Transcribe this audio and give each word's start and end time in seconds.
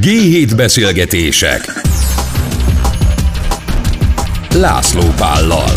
G7 0.00 0.52
beszélgetések 0.56 1.60
László 4.54 5.02
Pállal 5.16 5.70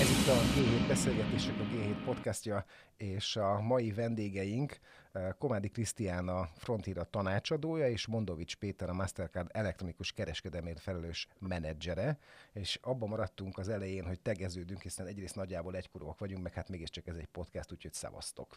Ez 0.00 0.10
itt 0.10 0.28
a 0.28 0.38
G7 0.54 0.84
beszélgetések, 0.88 1.54
a 1.58 1.62
G7 1.62 2.04
podcastja, 2.04 2.64
és 2.96 3.36
a 3.36 3.60
mai 3.60 3.92
vendégeink 3.92 4.78
eh, 5.12 5.28
Komádi 5.38 5.68
Krisztián 5.68 6.28
a 6.28 6.48
Frontier 6.56 7.06
tanácsadója, 7.10 7.88
és 7.88 8.06
Mondovics 8.06 8.56
Péter 8.56 8.88
a 8.88 8.94
Mastercard 8.94 9.50
elektronikus 9.52 10.12
kereskedelmért 10.12 10.80
felelős 10.80 11.28
menedzsere, 11.38 12.18
és 12.52 12.78
abban 12.82 13.08
maradtunk 13.08 13.58
az 13.58 13.68
elején, 13.68 14.04
hogy 14.06 14.20
tegeződünk, 14.20 14.82
hiszen 14.82 15.06
egyrészt 15.06 15.36
nagyjából 15.36 15.76
egykorúak 15.76 16.18
vagyunk, 16.18 16.42
meg 16.42 16.52
hát 16.52 16.68
mégiscsak 16.68 17.06
ez 17.06 17.16
egy 17.16 17.28
podcast, 17.32 17.72
úgyhogy 17.72 17.92
szavaztok. 17.92 18.56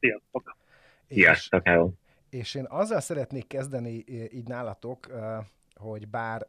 Sziasztok! 0.00 0.56
Sziasztok, 1.08 1.64
hello. 1.64 1.90
És 2.30 2.54
én 2.54 2.66
azzal 2.68 3.00
szeretnék 3.00 3.46
kezdeni 3.46 4.04
így 4.32 4.48
nálatok, 4.48 5.06
hogy 5.74 6.08
bár 6.08 6.46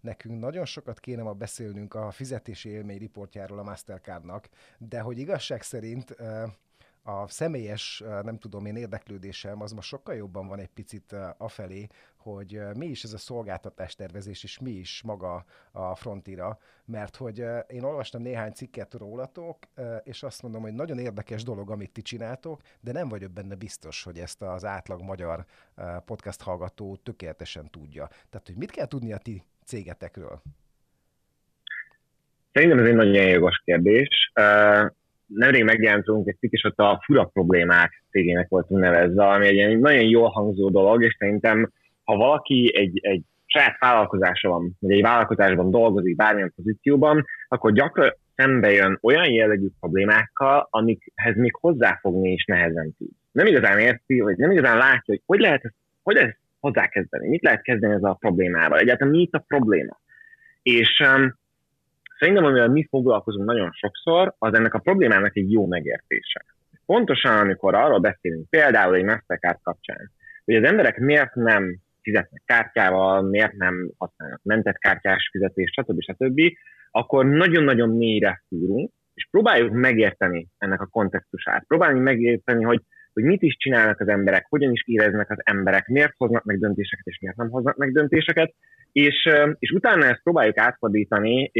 nekünk 0.00 0.40
nagyon 0.40 0.64
sokat 0.64 1.00
kéne 1.00 1.22
ma 1.22 1.32
beszélnünk 1.32 1.94
a 1.94 2.10
fizetési 2.10 2.68
élmény 2.68 2.98
riportjáról 2.98 3.58
a 3.58 3.62
Mastercardnak, 3.62 4.48
de 4.78 5.00
hogy 5.00 5.18
igazság 5.18 5.62
szerint 5.62 6.16
a 7.08 7.28
személyes, 7.28 8.02
nem 8.22 8.38
tudom 8.38 8.66
én, 8.66 8.76
érdeklődésem 8.76 9.62
az 9.62 9.72
most 9.72 9.88
sokkal 9.88 10.14
jobban 10.14 10.46
van 10.46 10.58
egy 10.58 10.68
picit 10.68 11.14
afelé, 11.36 11.86
hogy 12.16 12.60
mi 12.74 12.86
is 12.86 13.02
ez 13.02 13.12
a 13.12 13.18
szolgáltatástervezés, 13.18 14.42
és 14.42 14.58
mi 14.58 14.70
is 14.70 15.02
maga 15.02 15.44
a 15.72 15.94
Frontira, 15.94 16.58
mert 16.84 17.16
hogy 17.16 17.44
én 17.68 17.82
olvastam 17.82 18.22
néhány 18.22 18.52
cikket 18.52 18.94
rólatok, 18.94 19.58
és 20.02 20.22
azt 20.22 20.42
mondom, 20.42 20.62
hogy 20.62 20.72
nagyon 20.72 20.98
érdekes 20.98 21.42
dolog, 21.42 21.70
amit 21.70 21.92
ti 21.92 22.02
csináltok, 22.02 22.60
de 22.80 22.92
nem 22.92 23.08
vagyok 23.08 23.30
benne 23.30 23.54
biztos, 23.54 24.02
hogy 24.02 24.18
ezt 24.18 24.42
az 24.42 24.64
átlag 24.64 25.02
magyar 25.02 25.44
podcast 26.04 26.42
hallgató 26.42 26.96
tökéletesen 26.96 27.70
tudja. 27.70 28.06
Tehát, 28.06 28.46
hogy 28.46 28.56
mit 28.56 28.70
kell 28.70 28.86
tudni 28.86 29.12
a 29.12 29.18
ti 29.18 29.44
cégetekről? 29.64 30.42
Szerintem 32.52 32.78
ez 32.78 32.86
egy 32.86 32.94
nagyon 32.94 33.26
jogos 33.28 33.62
kérdés. 33.64 34.32
Nemrég 35.28 35.64
megjelentunk 35.64 36.28
egy 36.28 36.38
cikk, 36.38 36.52
és 36.52 36.64
ott 36.64 36.78
a 36.78 37.02
fura 37.04 37.24
problémák 37.24 38.04
cégének 38.10 38.48
voltunk 38.48 38.80
nevezve, 38.80 39.26
ami 39.26 39.46
egy 39.46 39.78
nagyon 39.78 40.08
jól 40.08 40.28
hangzó 40.28 40.70
dolog, 40.70 41.02
és 41.02 41.16
szerintem, 41.18 41.72
ha 42.04 42.16
valaki 42.16 42.72
egy, 42.74 42.98
egy 43.02 43.22
saját 43.46 43.78
vállalkozása 43.78 44.48
van, 44.48 44.76
vagy 44.80 44.92
egy 44.92 45.02
vállalkozásban 45.02 45.70
dolgozik 45.70 46.16
bármilyen 46.16 46.52
pozícióban, 46.56 47.24
akkor 47.48 47.72
gyakran 47.72 48.14
szembe 48.36 48.72
jön 48.72 48.98
olyan 49.02 49.30
jellegű 49.30 49.66
problémákkal, 49.80 50.68
amikhez 50.70 51.36
még 51.36 51.54
hozzáfogni 51.54 52.32
is 52.32 52.44
nehezen 52.44 52.94
tud. 52.98 53.08
Nem 53.32 53.46
igazán 53.46 53.78
érti, 53.78 54.20
vagy 54.20 54.36
nem 54.36 54.50
igazán 54.50 54.76
látja, 54.76 55.02
hogy 55.06 55.22
hogy 55.26 55.40
lehet 55.40 55.72
hogy 56.02 56.14
lehet 56.14 56.30
ezt 56.30 56.40
hozzákezdeni, 56.60 57.28
mit 57.28 57.42
lehet 57.42 57.62
kezdeni 57.62 57.94
ezzel 57.94 58.10
a 58.10 58.14
problémával, 58.14 58.78
egyáltalán 58.78 59.12
mi 59.12 59.20
itt 59.20 59.34
a 59.34 59.44
probléma. 59.46 60.00
És 60.62 61.02
um, 61.14 61.37
szerintem, 62.18 62.44
amivel 62.44 62.68
mi 62.68 62.86
foglalkozunk 62.90 63.46
nagyon 63.46 63.70
sokszor, 63.72 64.34
az 64.38 64.54
ennek 64.54 64.74
a 64.74 64.78
problémának 64.78 65.36
egy 65.36 65.52
jó 65.52 65.66
megértése. 65.66 66.44
Pontosan, 66.86 67.38
amikor 67.38 67.74
arról 67.74 67.98
beszélünk, 67.98 68.48
például 68.50 68.94
egy 68.94 69.04
Mastercard 69.04 69.58
kapcsán, 69.62 70.10
hogy 70.44 70.54
az 70.54 70.64
emberek 70.64 70.98
miért 70.98 71.34
nem 71.34 71.78
fizetnek 72.02 72.42
kártyával, 72.44 73.22
miért 73.22 73.52
nem 73.52 73.90
használnak 73.98 74.40
mentett 74.42 74.78
kártyás 74.78 75.28
fizetést, 75.32 75.72
stb. 75.72 76.00
stb., 76.00 76.40
akkor 76.90 77.26
nagyon-nagyon 77.26 77.88
mélyre 77.88 78.42
fúrunk, 78.48 78.90
és 79.14 79.28
próbáljuk 79.30 79.72
megérteni 79.72 80.48
ennek 80.58 80.80
a 80.80 80.86
kontextusát. 80.86 81.64
Próbáljuk 81.66 82.02
megérteni, 82.02 82.64
hogy, 82.64 82.82
hogy 83.12 83.22
mit 83.22 83.42
is 83.42 83.56
csinálnak 83.56 84.00
az 84.00 84.08
emberek, 84.08 84.46
hogyan 84.48 84.72
is 84.72 84.82
éreznek 84.86 85.30
az 85.30 85.38
emberek, 85.44 85.86
miért 85.86 86.14
hoznak 86.16 86.44
meg 86.44 86.58
döntéseket, 86.58 87.06
és 87.06 87.18
miért 87.20 87.36
nem 87.36 87.50
hoznak 87.50 87.76
meg 87.76 87.92
döntéseket, 87.92 88.54
és, 88.92 89.28
és 89.58 89.70
utána 89.70 90.04
ezt 90.04 90.22
próbáljuk 90.22 90.58
átfordítani, 90.58 91.50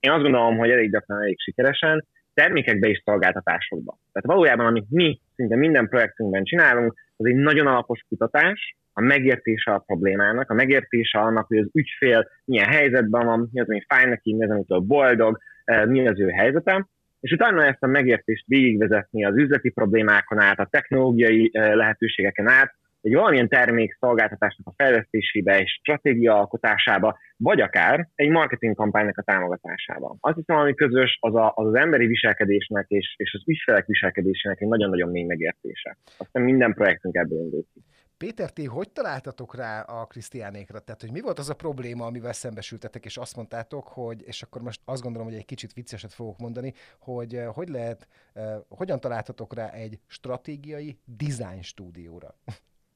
én 0.00 0.10
azt 0.10 0.22
gondolom, 0.22 0.56
hogy 0.56 0.70
elég 0.70 0.90
gyakran 0.90 1.22
elég 1.22 1.40
sikeresen, 1.40 2.06
termékekbe 2.34 2.88
és 2.88 3.02
szolgáltatásokba. 3.04 3.98
Tehát 4.12 4.28
valójában, 4.28 4.66
amit 4.66 4.90
mi 4.90 5.20
szinte 5.34 5.56
minden 5.56 5.88
projektünkben 5.88 6.44
csinálunk, 6.44 6.94
az 7.16 7.26
egy 7.26 7.34
nagyon 7.34 7.66
alapos 7.66 8.00
kutatás, 8.08 8.76
a 8.92 9.00
megértése 9.00 9.72
a 9.72 9.78
problémának, 9.78 10.50
a 10.50 10.54
megértése 10.54 11.18
annak, 11.18 11.46
hogy 11.46 11.58
az 11.58 11.68
ügyfél 11.72 12.28
milyen 12.44 12.68
helyzetben 12.68 13.26
van, 13.26 13.48
mi 13.52 13.60
az, 13.60 13.68
ami 13.68 13.84
fáj 13.88 14.04
neki, 14.08 14.34
mi 14.34 14.44
az, 14.44 14.50
amitől 14.50 14.78
boldog, 14.78 15.38
mi 15.86 16.08
az 16.08 16.20
ő 16.20 16.28
helyzete, 16.28 16.88
és 17.20 17.32
utána 17.32 17.64
ezt 17.64 17.82
a 17.82 17.86
megértést 17.86 18.44
végigvezetni 18.46 19.24
az 19.24 19.36
üzleti 19.36 19.70
problémákon 19.70 20.38
át, 20.38 20.58
a 20.58 20.68
technológiai 20.70 21.50
lehetőségeken 21.52 22.48
át, 22.48 22.74
egy 23.00 23.14
valamilyen 23.14 23.48
termék 23.48 23.96
szolgáltatásnak 24.00 24.66
a 24.66 24.72
fejlesztésébe, 24.76 25.54
egy 25.54 25.66
stratégia 25.66 26.38
alkotásába, 26.38 27.18
vagy 27.36 27.60
akár 27.60 28.08
egy 28.14 28.28
marketing 28.28 28.76
kampánynak 28.76 29.18
a 29.18 29.22
támogatásába. 29.22 30.16
Azt 30.20 30.36
hiszem, 30.36 30.56
ami 30.56 30.74
közös, 30.74 31.18
az, 31.20 31.34
a, 31.34 31.52
az 31.54 31.66
az 31.66 31.74
emberi 31.74 32.06
viselkedésnek 32.06 32.88
és, 32.88 33.14
és 33.16 33.34
az 33.34 33.42
ügyfelek 33.46 33.86
viselkedésének 33.86 34.60
egy 34.60 34.68
nagyon-nagyon 34.68 35.10
mély 35.10 35.24
megértése. 35.24 35.96
Aztán 36.16 36.42
minden 36.42 36.74
projektünk 36.74 37.14
ebből 37.16 37.38
indul. 37.38 37.64
Péter, 38.24 38.50
ti 38.50 38.64
hogy 38.66 38.90
találtatok 38.92 39.54
rá 39.54 39.80
a 39.80 40.06
Krisztiánékra? 40.06 40.78
Tehát, 40.78 41.00
hogy 41.00 41.12
mi 41.12 41.20
volt 41.20 41.38
az 41.38 41.50
a 41.50 41.54
probléma, 41.54 42.04
amivel 42.06 42.32
szembesültetek, 42.32 43.04
és 43.04 43.16
azt 43.16 43.36
mondtátok, 43.36 43.88
hogy, 43.88 44.20
és 44.26 44.42
akkor 44.42 44.62
most 44.62 44.80
azt 44.84 45.02
gondolom, 45.02 45.28
hogy 45.28 45.36
egy 45.36 45.44
kicsit 45.44 45.72
vicceset 45.72 46.12
fogok 46.12 46.38
mondani, 46.38 46.72
hogy 47.00 47.34
eh, 47.34 47.46
hogy 47.54 47.68
lehet, 47.68 48.08
eh, 48.34 48.56
hogyan 48.68 49.00
találtatok 49.00 49.54
rá 49.54 49.68
egy 49.70 49.98
stratégiai 50.06 50.98
design 51.18 51.62
stúdióra? 51.62 52.30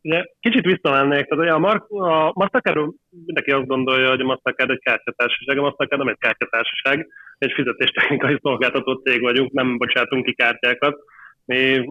Ugye, 0.04 0.24
kicsit 0.40 0.64
visszamennék, 0.64 1.26
tehát 1.26 1.44
ugye 1.44 1.52
a, 1.52 1.58
Mar- 1.58 1.90
a 1.90 2.32
Mastercard, 2.34 2.94
mindenki 3.08 3.50
azt 3.50 3.66
gondolja, 3.66 4.08
hogy 4.08 4.20
a 4.20 4.24
Mastercard 4.24 4.70
egy 4.70 4.82
kártyatársaság, 4.82 5.58
a 5.58 5.62
Mastercard 5.62 6.00
nem 6.02 6.12
egy 6.12 6.18
kártyatársaság, 6.18 7.08
egy 7.38 7.52
fizetéstechnikai 7.52 8.38
szolgáltató 8.42 8.94
cég 8.94 9.20
vagyunk, 9.20 9.52
nem 9.52 9.76
bocsátunk 9.78 10.24
ki 10.24 10.34
kártyákat. 10.34 10.96
Mi 11.44 11.84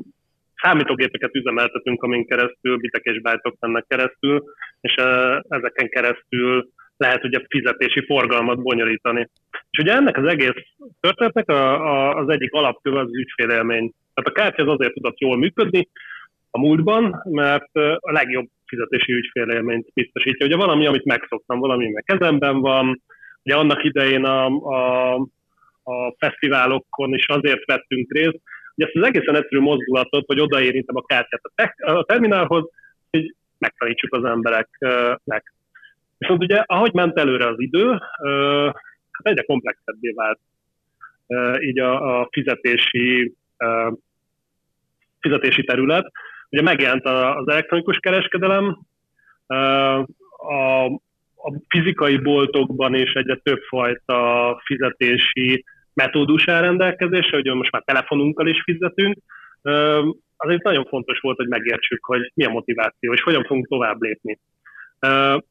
számítógépeket 0.62 1.36
üzemeltetünk, 1.36 2.04
amin 2.04 2.26
keresztül 2.26 2.78
bitek 2.78 3.04
és 3.04 3.22
bájtok 3.22 3.56
mennek 3.60 3.86
keresztül, 3.88 4.44
és 4.82 4.94
ezeken 5.48 5.90
keresztül 5.90 6.70
lehet 6.98 7.24
ugye 7.24 7.40
fizetési 7.50 8.06
forgalmat 8.06 8.62
bonyolítani. 8.62 9.30
És 9.70 9.80
ugye 9.80 9.94
ennek 9.94 10.18
az 10.18 10.26
egész 10.26 10.64
történetnek 11.00 11.50
a, 11.50 11.92
a, 11.92 12.16
az 12.16 12.30
egyik 12.30 12.54
alapköve 12.54 13.00
az 13.00 13.16
ügyfélélmény. 13.16 13.92
Tehát 14.14 14.30
a 14.30 14.42
kártya 14.42 14.64
az 14.64 14.70
azért 14.70 14.94
tudott 14.94 15.20
jól 15.20 15.38
működni 15.38 15.88
a 16.52 16.60
múltban, 16.60 17.22
mert 17.24 17.76
a 18.00 18.12
legjobb 18.12 18.48
fizetési 18.66 19.14
ügyfélélményt 19.14 19.88
biztosítja. 19.94 20.46
Ugye 20.46 20.56
valami, 20.56 20.86
amit 20.86 21.06
megszoktam, 21.06 21.60
valami, 21.60 21.86
ami 21.86 22.02
kezemben 22.06 22.60
van. 22.60 23.02
Ugye 23.44 23.56
annak 23.56 23.84
idején 23.84 24.24
a, 24.24 24.46
a, 24.46 25.14
a 25.84 26.16
fesztiválokon 26.18 27.14
is 27.14 27.28
azért 27.28 27.66
vettünk 27.66 28.14
részt, 28.14 28.42
hogy 28.76 28.86
ezt 28.86 28.96
az 28.96 29.04
egészen 29.04 29.36
egyszerű 29.36 29.62
mozdulatot, 29.62 30.26
hogy 30.26 30.40
odaérintem 30.40 30.96
a 30.96 31.06
kártyát 31.06 31.42
a, 31.44 31.52
te- 31.56 31.94
a 31.94 32.04
terminálhoz, 32.04 32.70
hogy 33.10 33.36
megtanítsuk 33.58 34.14
az 34.16 34.24
embereknek. 34.24 35.54
Viszont 36.18 36.44
ugye, 36.44 36.64
ahogy 36.66 36.94
ment 36.94 37.20
előre 37.20 37.48
az 37.48 37.60
idő, 37.60 37.90
hát 39.12 39.26
egyre 39.28 39.44
komplexebbé 39.44 40.12
vált 40.16 40.40
így 41.60 41.80
a, 41.80 42.20
a 42.20 42.28
fizetési, 42.32 43.34
fizetési 45.20 45.64
terület. 45.64 46.12
Ugye 46.50 46.62
megjelent 46.62 47.06
az 47.06 47.48
elektronikus 47.48 47.98
kereskedelem, 47.98 48.80
a, 50.38 50.86
a 51.36 51.54
fizikai 51.68 52.18
boltokban 52.18 52.96
is 52.96 53.14
egyre 53.14 53.36
többfajta 53.36 54.62
fizetési 54.66 55.66
metódus 55.94 56.48
áll 56.48 56.62
rendelkezésre, 56.62 57.38
hogy 57.38 57.56
most 57.56 57.72
már 57.72 57.82
telefonunkkal 57.86 58.48
is 58.48 58.62
fizetünk, 58.64 59.18
azért 60.38 60.64
nagyon 60.64 60.86
fontos 60.86 61.20
volt, 61.20 61.38
hogy 61.38 61.48
megértsük, 61.48 62.06
hogy 62.06 62.32
mi 62.34 62.44
a 62.44 62.50
motiváció, 62.50 63.14
és 63.14 63.22
hogyan 63.22 63.44
fogunk 63.44 63.68
tovább 63.68 64.02
lépni. 64.02 64.40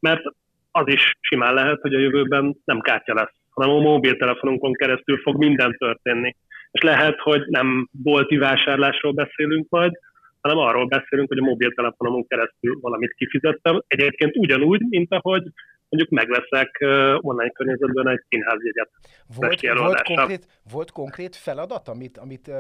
Mert 0.00 0.22
az 0.70 0.84
is 0.86 1.16
simán 1.20 1.54
lehet, 1.54 1.80
hogy 1.80 1.94
a 1.94 1.98
jövőben 1.98 2.56
nem 2.64 2.80
kártya 2.80 3.14
lesz, 3.14 3.34
hanem 3.50 3.70
a 3.70 3.80
mobiltelefonunkon 3.80 4.72
keresztül 4.72 5.18
fog 5.18 5.36
minden 5.36 5.76
történni. 5.78 6.36
És 6.70 6.82
lehet, 6.82 7.18
hogy 7.18 7.44
nem 7.46 7.88
bolti 7.90 8.36
vásárlásról 8.36 9.12
beszélünk 9.12 9.68
majd, 9.68 9.92
hanem 10.40 10.58
arról 10.58 10.86
beszélünk, 10.86 11.28
hogy 11.28 11.38
a 11.38 11.44
mobiltelefonomon 11.44 12.26
keresztül 12.26 12.78
valamit 12.80 13.14
kifizettem. 13.16 13.82
Egyébként 13.86 14.36
ugyanúgy, 14.36 14.80
mint 14.88 15.14
ahogy 15.14 15.42
mondjuk 15.90 16.10
megveszek 16.10 16.76
online 17.20 17.50
környezetben 17.50 18.08
egy 18.08 18.22
színházjegyet. 18.28 18.90
Volt, 19.36 19.78
volt, 19.78 20.02
konkrét, 20.02 20.46
volt 20.72 20.90
konkrét 20.90 21.36
feladat, 21.36 21.88
amit, 21.88 22.18
amit, 22.18 22.50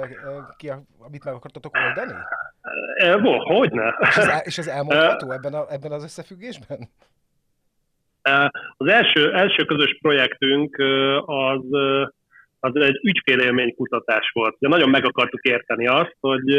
ki, 0.56 0.70
amit 0.98 1.24
meg 1.24 1.34
akartatok 1.34 1.76
oldani? 1.86 2.12
Volt, 3.22 3.42
hogyne. 3.42 3.98
És 4.00 4.16
ez, 4.16 4.40
és 4.44 4.58
ez 4.58 4.66
elmondható 4.66 5.30
ebben, 5.30 5.54
a, 5.54 5.72
ebben 5.72 5.92
az 5.92 6.02
összefüggésben? 6.02 6.78
Az 8.76 8.88
első, 8.88 9.32
első 9.32 9.64
közös 9.64 9.98
projektünk 10.00 10.76
az, 11.24 11.64
az 12.60 12.74
egy 12.74 13.00
ügyfélélmény 13.02 13.74
kutatás 13.74 14.30
volt. 14.32 14.56
De 14.58 14.68
nagyon 14.68 14.90
meg 14.90 15.04
akartuk 15.04 15.42
érteni 15.42 15.86
azt, 15.86 16.16
hogy, 16.20 16.58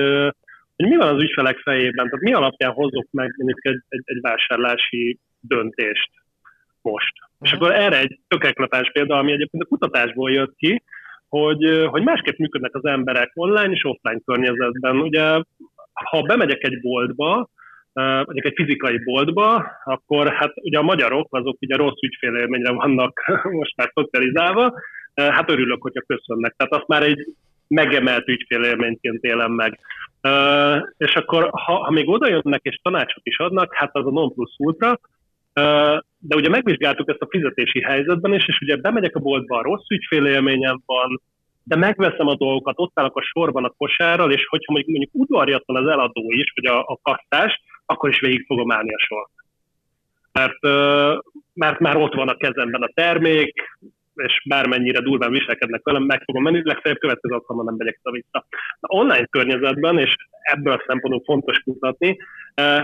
hogy 0.76 0.90
mi 0.90 0.96
van 0.96 1.16
az 1.16 1.22
ügyfelek 1.24 1.58
fejében, 1.58 2.06
tehát 2.06 2.26
mi 2.26 2.34
alapján 2.34 2.72
hozok 2.72 3.08
meg 3.12 3.34
mondjuk 3.38 3.66
egy, 3.66 3.84
egy, 3.90 4.02
egy 4.06 4.22
vásárlási 4.22 5.20
döntést 5.40 6.10
most. 6.82 7.14
Uh-huh. 7.22 7.48
És 7.48 7.52
akkor 7.52 7.72
erre 7.72 8.00
egy 8.00 8.20
tökéletes 8.28 8.92
példa, 8.92 9.18
ami 9.18 9.32
egyébként 9.32 9.64
a 9.64 9.68
kutatásból 9.68 10.32
jött 10.32 10.56
ki, 10.56 10.84
hogy, 11.28 11.88
hogy 11.90 12.04
másképp 12.04 12.38
működnek 12.38 12.76
az 12.76 12.86
emberek 12.86 13.32
online 13.34 13.74
és 13.74 13.86
offline 13.86 14.20
környezetben. 14.26 15.00
Ugye, 15.00 15.24
ha 15.94 16.22
bemegyek 16.22 16.64
egy 16.64 16.82
boltba, 16.82 17.50
mondjuk 17.94 18.46
egy 18.46 18.54
fizikai 18.56 19.04
boltba, 19.04 19.66
akkor 19.84 20.34
hát 20.34 20.52
ugye 20.56 20.78
a 20.78 20.82
magyarok 20.82 21.36
azok 21.36 21.58
ugye 21.62 21.76
rossz 21.76 22.02
ügyfélélményre 22.02 22.72
vannak 22.72 23.22
most 23.60 23.76
már 23.76 23.92
szocializálva, 23.94 24.74
hát 25.14 25.52
örülök, 25.52 25.82
hogyha 25.82 26.02
köszönnek. 26.08 26.54
Tehát 26.58 26.74
azt 26.74 26.88
már 26.88 27.04
egy 27.04 27.26
megemelt 27.68 28.28
ügyfélélményként 28.28 29.24
élem 29.24 29.52
meg. 29.52 29.80
És 30.98 31.16
akkor, 31.16 31.50
ha, 31.52 31.74
ha 31.74 31.92
még 31.92 32.10
oda 32.10 32.28
jönnek 32.28 32.62
és 32.64 32.80
tanácsot 32.84 33.26
is 33.26 33.40
adnak, 33.40 33.76
hát 33.76 33.96
az 33.96 34.06
a 34.06 34.12
non 34.12 34.34
plus 34.34 34.56
ultra, 34.58 35.00
de 36.20 36.36
ugye 36.36 36.50
megvizsgáltuk 36.50 37.10
ezt 37.10 37.22
a 37.22 37.28
fizetési 37.30 37.82
helyzetben 37.82 38.34
is, 38.34 38.48
és 38.48 38.60
ugye 38.62 38.76
bemegyek 38.76 39.16
a 39.16 39.20
boltba, 39.20 39.62
rossz 39.62 39.90
ügyfélélményem 39.90 40.82
van, 40.86 41.22
de 41.64 41.76
megveszem 41.76 42.28
a 42.28 42.36
dolgokat, 42.36 42.80
ott 42.80 43.00
állok 43.00 43.18
a 43.18 43.22
sorban 43.22 43.66
a 43.66 43.74
kosárral, 43.78 44.32
és 44.32 44.46
hogyha 44.48 44.72
mondjuk, 44.72 44.98
mondjuk 44.98 45.22
udvarjatlan 45.24 45.84
az 45.84 45.92
eladó 45.92 46.24
is, 46.28 46.54
vagy 46.56 46.66
a, 46.66 46.80
a 46.80 47.00
kasszás, 47.02 47.62
akkor 47.86 48.10
is 48.10 48.20
végig 48.20 48.46
fogom 48.46 48.72
állni 48.72 48.94
a 48.94 49.00
sort. 49.00 49.32
Mert, 50.32 50.62
mert 51.54 51.80
már 51.80 51.98
ott 51.98 52.14
van 52.14 52.28
a 52.28 52.38
kezemben 52.38 52.82
a 52.82 52.92
termék, 52.94 53.54
és 54.16 54.42
bármennyire 54.46 55.02
durván 55.02 55.32
viselkednek 55.32 55.84
velem, 55.84 56.04
meg 56.04 56.24
fogom 56.26 56.44
menni, 56.44 56.62
legfeljebb 56.64 57.00
következő 57.00 57.34
alkalommal 57.34 57.66
nem 57.66 57.76
megyek 57.78 58.00
vissza. 58.04 58.46
A 58.80 58.96
online 58.96 59.26
környezetben, 59.26 59.98
és 59.98 60.16
ebből 60.42 60.74
a 60.74 60.84
szempontból 60.88 61.24
fontos 61.26 61.60
kutatni, 61.60 62.18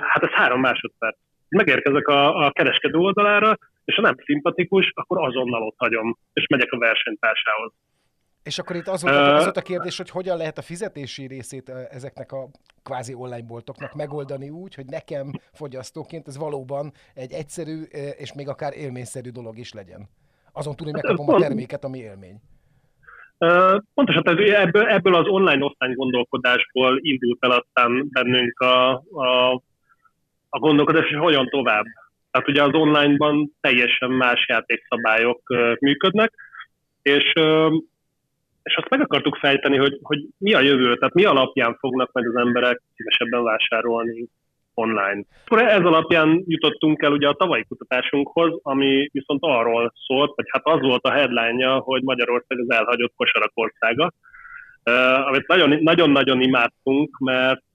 hát 0.01 0.23
ez 0.23 0.29
három 0.29 0.59
másodperc. 0.59 1.17
Megérkezek 1.49 2.07
a, 2.07 2.45
a 2.45 2.51
kereskedő 2.51 2.97
oldalára, 2.97 3.57
és 3.85 3.95
ha 3.95 4.01
nem 4.01 4.15
szimpatikus, 4.25 4.91
akkor 4.95 5.27
azonnal 5.27 5.61
ott 5.61 5.75
hagyom, 5.77 6.17
és 6.33 6.47
megyek 6.47 6.71
a 6.71 6.77
versenytársához. 6.77 7.71
És 8.43 8.59
akkor 8.59 8.75
itt 8.75 8.87
az 8.87 9.01
volt, 9.01 9.15
az 9.15 9.43
volt 9.43 9.57
a 9.57 9.61
kérdés, 9.61 9.97
hogy 9.97 10.09
hogyan 10.09 10.37
lehet 10.37 10.57
a 10.57 10.61
fizetési 10.61 11.27
részét 11.27 11.69
ezeknek 11.69 12.31
a 12.31 12.49
kvázi 12.83 13.13
online 13.13 13.47
boltoknak 13.47 13.93
megoldani 13.93 14.49
úgy, 14.49 14.75
hogy 14.75 14.85
nekem 14.85 15.31
fogyasztóként 15.53 16.27
ez 16.27 16.37
valóban 16.37 16.91
egy 17.13 17.31
egyszerű 17.31 17.81
és 18.17 18.33
még 18.33 18.47
akár 18.47 18.73
élményszerű 18.73 19.29
dolog 19.29 19.57
is 19.57 19.73
legyen. 19.73 20.09
Azon 20.53 20.75
túl, 20.75 20.87
hogy 20.87 20.95
hát, 20.95 21.03
megkapom 21.03 21.35
a 21.35 21.39
terméket, 21.39 21.83
ami 21.83 21.99
élmény. 21.99 22.39
Pontosan, 23.93 24.23
tehát 24.23 24.39
ebből, 24.39 24.87
ebből 24.87 25.15
az 25.15 25.27
online-offline 25.27 25.93
gondolkodásból 25.93 26.99
indult 27.01 27.43
el 27.43 27.51
aztán 27.51 28.09
bennünk 28.11 28.59
a, 28.59 28.91
a, 28.93 29.61
a 30.49 30.59
gondolkodás, 30.59 31.07
hogy 31.07 31.17
hogyan 31.17 31.49
tovább. 31.49 31.85
Tehát 32.31 32.47
ugye 32.47 32.63
az 32.63 32.73
online-ban 32.73 33.51
teljesen 33.61 34.11
más 34.11 34.45
játékszabályok 34.47 35.41
működnek, 35.79 36.33
és 37.01 37.33
és 38.67 38.75
azt 38.75 38.89
meg 38.89 39.01
akartuk 39.01 39.35
fejteni, 39.35 39.77
hogy, 39.77 39.99
hogy 40.01 40.19
mi 40.37 40.53
a 40.53 40.59
jövő, 40.59 40.95
tehát 40.95 41.13
mi 41.13 41.23
alapján 41.23 41.75
fognak 41.79 42.11
meg 42.11 42.27
az 42.27 42.35
emberek 42.35 42.81
szívesebben 42.95 43.43
vásárolni 43.43 44.27
online. 44.73 45.21
Akkor 45.45 45.61
ez 45.61 45.83
alapján 45.83 46.43
jutottunk 46.47 47.01
el 47.01 47.11
ugye 47.11 47.27
a 47.27 47.33
tavalyi 47.33 47.63
kutatásunkhoz, 47.63 48.59
ami 48.61 49.09
viszont 49.11 49.39
arról 49.43 49.93
szólt, 50.07 50.31
hogy 50.35 50.45
hát 50.49 50.65
az 50.65 50.79
volt 50.79 51.03
a 51.03 51.11
headline 51.11 51.65
hogy 51.67 52.01
Magyarország 52.03 52.59
az 52.59 52.71
elhagyott 52.71 53.13
kosarak 53.15 53.51
országa, 53.53 54.11
uh, 54.91 55.27
amit 55.27 55.47
nagyon-nagyon 55.81 56.41
imádtunk, 56.41 57.17
mert, 57.17 57.69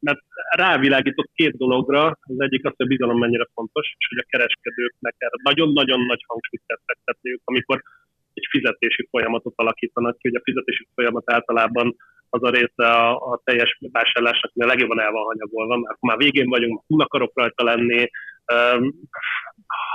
mert 0.00 0.20
rávilágított 0.56 1.30
két 1.34 1.56
dologra. 1.56 2.04
Az 2.06 2.40
egyik 2.40 2.64
az, 2.66 2.72
hogy 2.76 2.86
a 2.86 2.88
bizalom 2.88 3.18
mennyire 3.18 3.46
fontos, 3.54 3.94
és 3.98 4.06
hogy 4.08 4.18
a 4.18 4.28
kereskedőknek 4.28 5.14
erre 5.18 5.36
nagyon-nagyon 5.42 6.00
nagy 6.00 6.22
hangsúlyt 6.26 6.62
kell 6.66 6.80
fektetniük, 6.86 7.40
amikor 7.44 7.82
egy 8.34 8.46
fizetési 8.50 9.08
folyamatot 9.10 9.52
alakítanak 9.56 10.18
ki, 10.18 10.28
hogy 10.28 10.40
a 10.40 10.44
fizetési 10.44 10.86
folyamat 10.94 11.32
általában 11.32 11.96
az 12.30 12.42
a 12.42 12.50
része 12.50 12.90
a, 12.90 13.32
a 13.32 13.40
teljes 13.44 13.78
vásárlásnak, 13.92 14.50
ami 14.54 14.64
a 14.64 14.68
legjobban 14.68 15.00
el 15.00 15.10
van 15.10 15.24
hanyagolva, 15.24 15.76
mert 15.76 16.00
már 16.00 16.16
végén 16.16 16.48
vagyunk, 16.48 16.82
túl 16.86 17.00
akarok 17.02 17.32
rajta 17.34 17.64
lenni, 17.64 18.10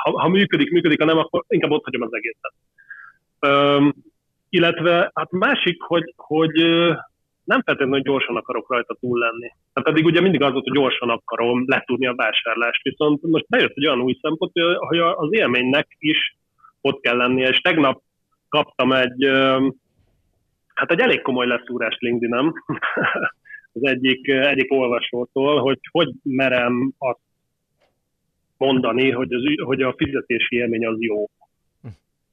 ha, 0.03 0.19
ha 0.19 0.27
működik, 0.27 0.71
működik, 0.71 0.99
ha 0.99 1.05
nem, 1.05 1.17
akkor 1.17 1.43
inkább 1.47 1.71
ott 1.71 1.83
hagyom 1.83 2.01
az 2.01 2.13
egészet. 2.13 2.53
Illetve 4.53 5.11
hát 5.13 5.31
másik, 5.31 5.81
hogy, 5.81 6.13
hogy 6.15 6.51
nem 7.43 7.61
feltétlenül 7.61 8.01
gyorsan 8.01 8.35
akarok 8.35 8.69
rajta 8.71 8.97
túl 8.99 9.19
lenni. 9.19 9.51
Tehát 9.73 9.89
eddig 9.89 10.05
ugye 10.05 10.21
mindig 10.21 10.41
az 10.41 10.51
volt, 10.51 10.63
hogy 10.63 10.77
gyorsan 10.77 11.09
akarom 11.09 11.63
letudni 11.67 12.07
a 12.07 12.15
vásárlást, 12.15 12.83
viszont 12.83 13.21
most 13.21 13.45
bejött 13.47 13.75
egy 13.75 13.85
olyan 13.87 14.01
új 14.01 14.17
szempont, 14.21 14.51
hogy 14.77 14.97
az 14.97 15.33
élménynek 15.33 15.87
is 15.97 16.35
ott 16.81 17.01
kell 17.01 17.17
lennie, 17.17 17.49
és 17.49 17.59
tegnap 17.59 18.01
kaptam 18.49 18.91
egy, 18.91 19.27
hát 20.73 20.91
egy 20.91 20.99
elég 20.99 21.21
komoly 21.21 21.47
leszúrást 21.47 22.01
LinkedIn-em 22.01 22.53
az 23.73 23.85
egyik, 23.85 24.27
egyik 24.27 24.71
olvasótól, 24.71 25.61
hogy 25.61 25.79
hogy 25.91 26.09
merem 26.23 26.93
azt 26.97 27.19
mondani, 28.57 29.11
hogy, 29.11 29.33
az, 29.33 29.43
hogy 29.63 29.81
a 29.81 29.93
fizetési 29.97 30.55
élmény 30.55 30.85
az 30.85 30.95
jó. 30.99 31.29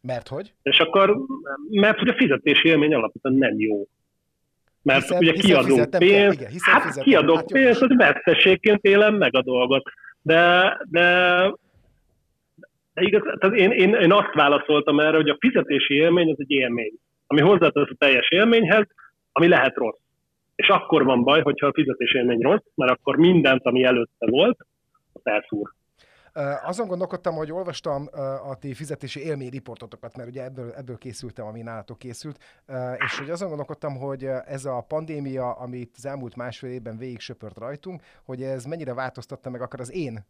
Mert 0.00 0.28
hogy? 0.28 0.52
És 0.62 0.78
akkor, 0.78 1.16
mert 1.70 1.98
hogy 1.98 2.08
a 2.08 2.14
fizetési 2.14 2.68
élmény 2.68 2.94
alapvetően 2.94 3.34
nem 3.34 3.54
jó. 3.58 3.86
Mert 4.82 5.02
hiszen, 5.02 5.18
ugye 5.18 5.32
hiszen 5.32 5.64
kiadunk 5.64 5.90
pénzt, 5.98 6.40
igen, 6.40 6.52
hát 6.60 6.82
fizetem, 6.82 7.04
kiadok 7.04 7.36
hát 7.36 7.52
pénzt, 7.52 7.80
hogy 7.80 7.96
veszteségként 7.96 8.84
élem 8.84 9.14
meg 9.14 9.36
a 9.36 9.42
dolgot. 9.42 9.82
De, 10.22 10.76
de 10.90 11.36
de 12.94 13.02
igaz, 13.02 13.22
tehát 13.38 13.56
én, 13.56 13.70
én, 13.70 13.94
én 13.94 14.12
azt 14.12 14.34
válaszoltam 14.34 15.00
erre, 15.00 15.16
hogy 15.16 15.28
a 15.28 15.36
fizetési 15.40 15.94
élmény 15.94 16.30
az 16.30 16.36
egy 16.38 16.50
élmény, 16.50 16.92
ami 17.26 17.40
hozzátesz 17.40 17.88
a 17.90 17.94
teljes 17.98 18.28
élményhez, 18.30 18.86
ami 19.32 19.48
lehet 19.48 19.76
rossz. 19.76 19.98
És 20.54 20.68
akkor 20.68 21.04
van 21.04 21.24
baj, 21.24 21.40
hogyha 21.42 21.66
a 21.66 21.72
fizetési 21.72 22.16
élmény 22.16 22.40
rossz, 22.40 22.64
mert 22.74 22.92
akkor 22.92 23.16
mindent, 23.16 23.64
ami 23.64 23.84
előtte 23.84 24.26
volt, 24.30 24.58
az 25.12 25.20
elszúr. 25.24 25.72
Azon 26.62 26.86
gondolkodtam, 26.86 27.34
hogy 27.34 27.52
olvastam 27.52 28.08
a 28.48 28.54
ti 28.54 28.74
fizetési 28.74 29.24
élményriportotokat, 29.24 30.16
mert 30.16 30.28
ugye 30.28 30.44
ebből, 30.44 30.72
ebből 30.72 30.98
készültem, 30.98 31.46
ami 31.46 31.62
nálatok 31.62 31.98
készült, 31.98 32.38
és 32.98 33.18
hogy 33.18 33.30
azon 33.30 33.48
gondolkodtam, 33.48 33.96
hogy 33.96 34.24
ez 34.24 34.64
a 34.64 34.80
pandémia, 34.80 35.52
amit 35.52 35.94
az 35.96 36.06
elmúlt 36.06 36.36
másfél 36.36 36.70
évben 36.70 36.96
végig 36.96 37.20
söpört 37.20 37.58
rajtunk, 37.58 38.02
hogy 38.24 38.42
ez 38.42 38.64
mennyire 38.64 38.94
változtatta 38.94 39.50
meg 39.50 39.60
akár 39.60 39.80
az 39.80 39.92
én, 39.92 40.24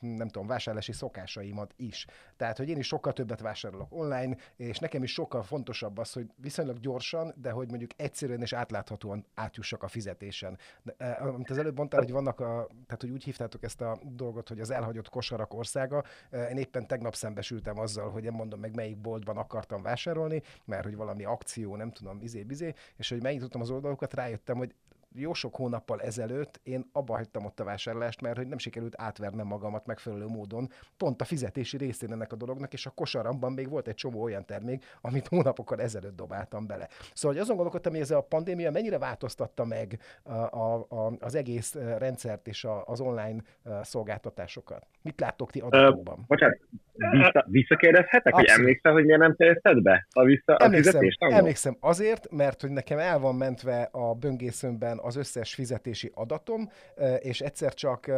nem 0.00 0.28
tudom, 0.28 0.46
vásárlási 0.46 0.92
szokásaimat 0.92 1.72
is. 1.76 2.06
Tehát, 2.36 2.56
hogy 2.56 2.68
én 2.68 2.78
is 2.78 2.86
sokkal 2.86 3.12
többet 3.12 3.40
vásárolok 3.40 3.92
online, 3.92 4.36
és 4.56 4.78
nekem 4.78 5.02
is 5.02 5.12
sokkal 5.12 5.42
fontosabb 5.42 5.98
az, 5.98 6.12
hogy 6.12 6.26
viszonylag 6.36 6.78
gyorsan, 6.78 7.34
de 7.36 7.50
hogy 7.50 7.68
mondjuk 7.68 7.90
egyszerűen 7.96 8.40
és 8.40 8.52
átláthatóan 8.52 9.26
átjussak 9.34 9.82
a 9.82 9.88
fizetésen. 9.88 10.58
De, 10.82 11.04
amit 11.04 11.50
az 11.50 11.58
előbb 11.58 11.76
mondtál, 11.76 12.00
hogy 12.00 12.12
vannak 12.12 12.40
a, 12.40 12.66
tehát 12.86 13.00
hogy 13.00 13.10
úgy 13.10 13.24
hívtátok 13.24 13.62
ezt 13.62 13.80
a 13.80 13.98
dolgot, 14.02 14.48
hogy 14.48 14.60
az 14.60 14.70
elhagyott 14.70 15.03
elhagyott 15.04 15.08
kosarak 15.08 15.54
országa. 15.54 16.04
Én 16.50 16.56
éppen 16.56 16.86
tegnap 16.86 17.14
szembesültem 17.14 17.78
azzal, 17.78 18.10
hogy 18.10 18.22
nem 18.22 18.34
mondom 18.34 18.60
meg 18.60 18.74
melyik 18.74 19.00
boltban 19.00 19.36
akartam 19.36 19.82
vásárolni, 19.82 20.42
mert 20.64 20.84
hogy 20.84 20.96
valami 20.96 21.24
akció, 21.24 21.76
nem 21.76 21.92
tudom, 21.92 22.20
izé-bizé, 22.22 22.74
és 22.96 23.08
hogy 23.08 23.22
megnyitottam 23.22 23.60
az 23.60 23.70
oldalokat, 23.70 24.14
rájöttem, 24.14 24.56
hogy 24.56 24.74
jó 25.14 25.32
sok 25.32 25.56
hónappal 25.56 26.00
ezelőtt 26.00 26.60
én 26.62 26.88
abba 26.92 27.14
hagytam 27.14 27.44
ott 27.44 27.60
a 27.60 27.64
vásárlást, 27.64 28.20
mert 28.20 28.36
hogy 28.36 28.46
nem 28.46 28.58
sikerült 28.58 28.94
átvernem 28.96 29.46
magamat 29.46 29.86
megfelelő 29.86 30.26
módon, 30.26 30.68
pont 30.96 31.20
a 31.20 31.24
fizetési 31.24 31.76
részén 31.76 32.12
ennek 32.12 32.32
a 32.32 32.36
dolognak, 32.36 32.72
és 32.72 32.86
a 32.86 32.90
kosaramban 32.90 33.52
még 33.52 33.68
volt 33.68 33.88
egy 33.88 33.94
csomó 33.94 34.22
olyan 34.22 34.44
termék, 34.44 34.84
amit 35.00 35.26
hónapokkal 35.26 35.80
ezelőtt 35.80 36.16
dobáltam 36.16 36.66
bele. 36.66 36.88
Szóval 37.12 37.36
hogy 37.36 37.44
azon 37.46 37.56
gondolkodtam, 37.56 37.92
hogy 37.92 38.00
ez 38.00 38.10
a 38.10 38.20
pandémia 38.20 38.70
mennyire 38.70 38.98
változtatta 38.98 39.64
meg 39.64 39.98
a, 40.22 40.32
a, 40.32 40.86
a, 40.88 41.12
az 41.20 41.34
egész 41.34 41.74
rendszert 41.74 42.48
és 42.48 42.64
a, 42.64 42.84
az 42.86 43.00
online 43.00 43.42
szolgáltatásokat. 43.82 44.86
Mit 45.02 45.20
láttok 45.20 45.50
ti 45.50 45.60
adatokban? 45.60 46.18
Uh, 46.18 46.26
bocsánat, 46.26 46.58
vissza, 46.92 47.44
visszakérdezhetek, 47.48 48.34
hogy 48.34 48.44
emlékszel, 48.44 48.92
hogy 48.92 49.04
miért 49.04 49.20
nem 49.20 49.34
fejezted 49.34 49.82
be 49.82 50.06
a, 50.10 50.24
vissza, 50.24 50.54
a 50.54 50.64
emlékszem, 50.64 51.00
fizetést? 51.00 51.22
Emlékszem 51.22 51.76
azért, 51.80 52.30
mert 52.30 52.60
hogy 52.60 52.70
nekem 52.70 52.98
el 52.98 53.18
van 53.18 53.34
mentve 53.34 53.88
a 53.92 54.14
böngészőmben 54.14 54.98
az 55.04 55.16
összes 55.16 55.54
fizetési 55.54 56.10
adatom, 56.14 56.70
és 57.18 57.40
egyszer 57.40 57.74
csak 57.74 58.10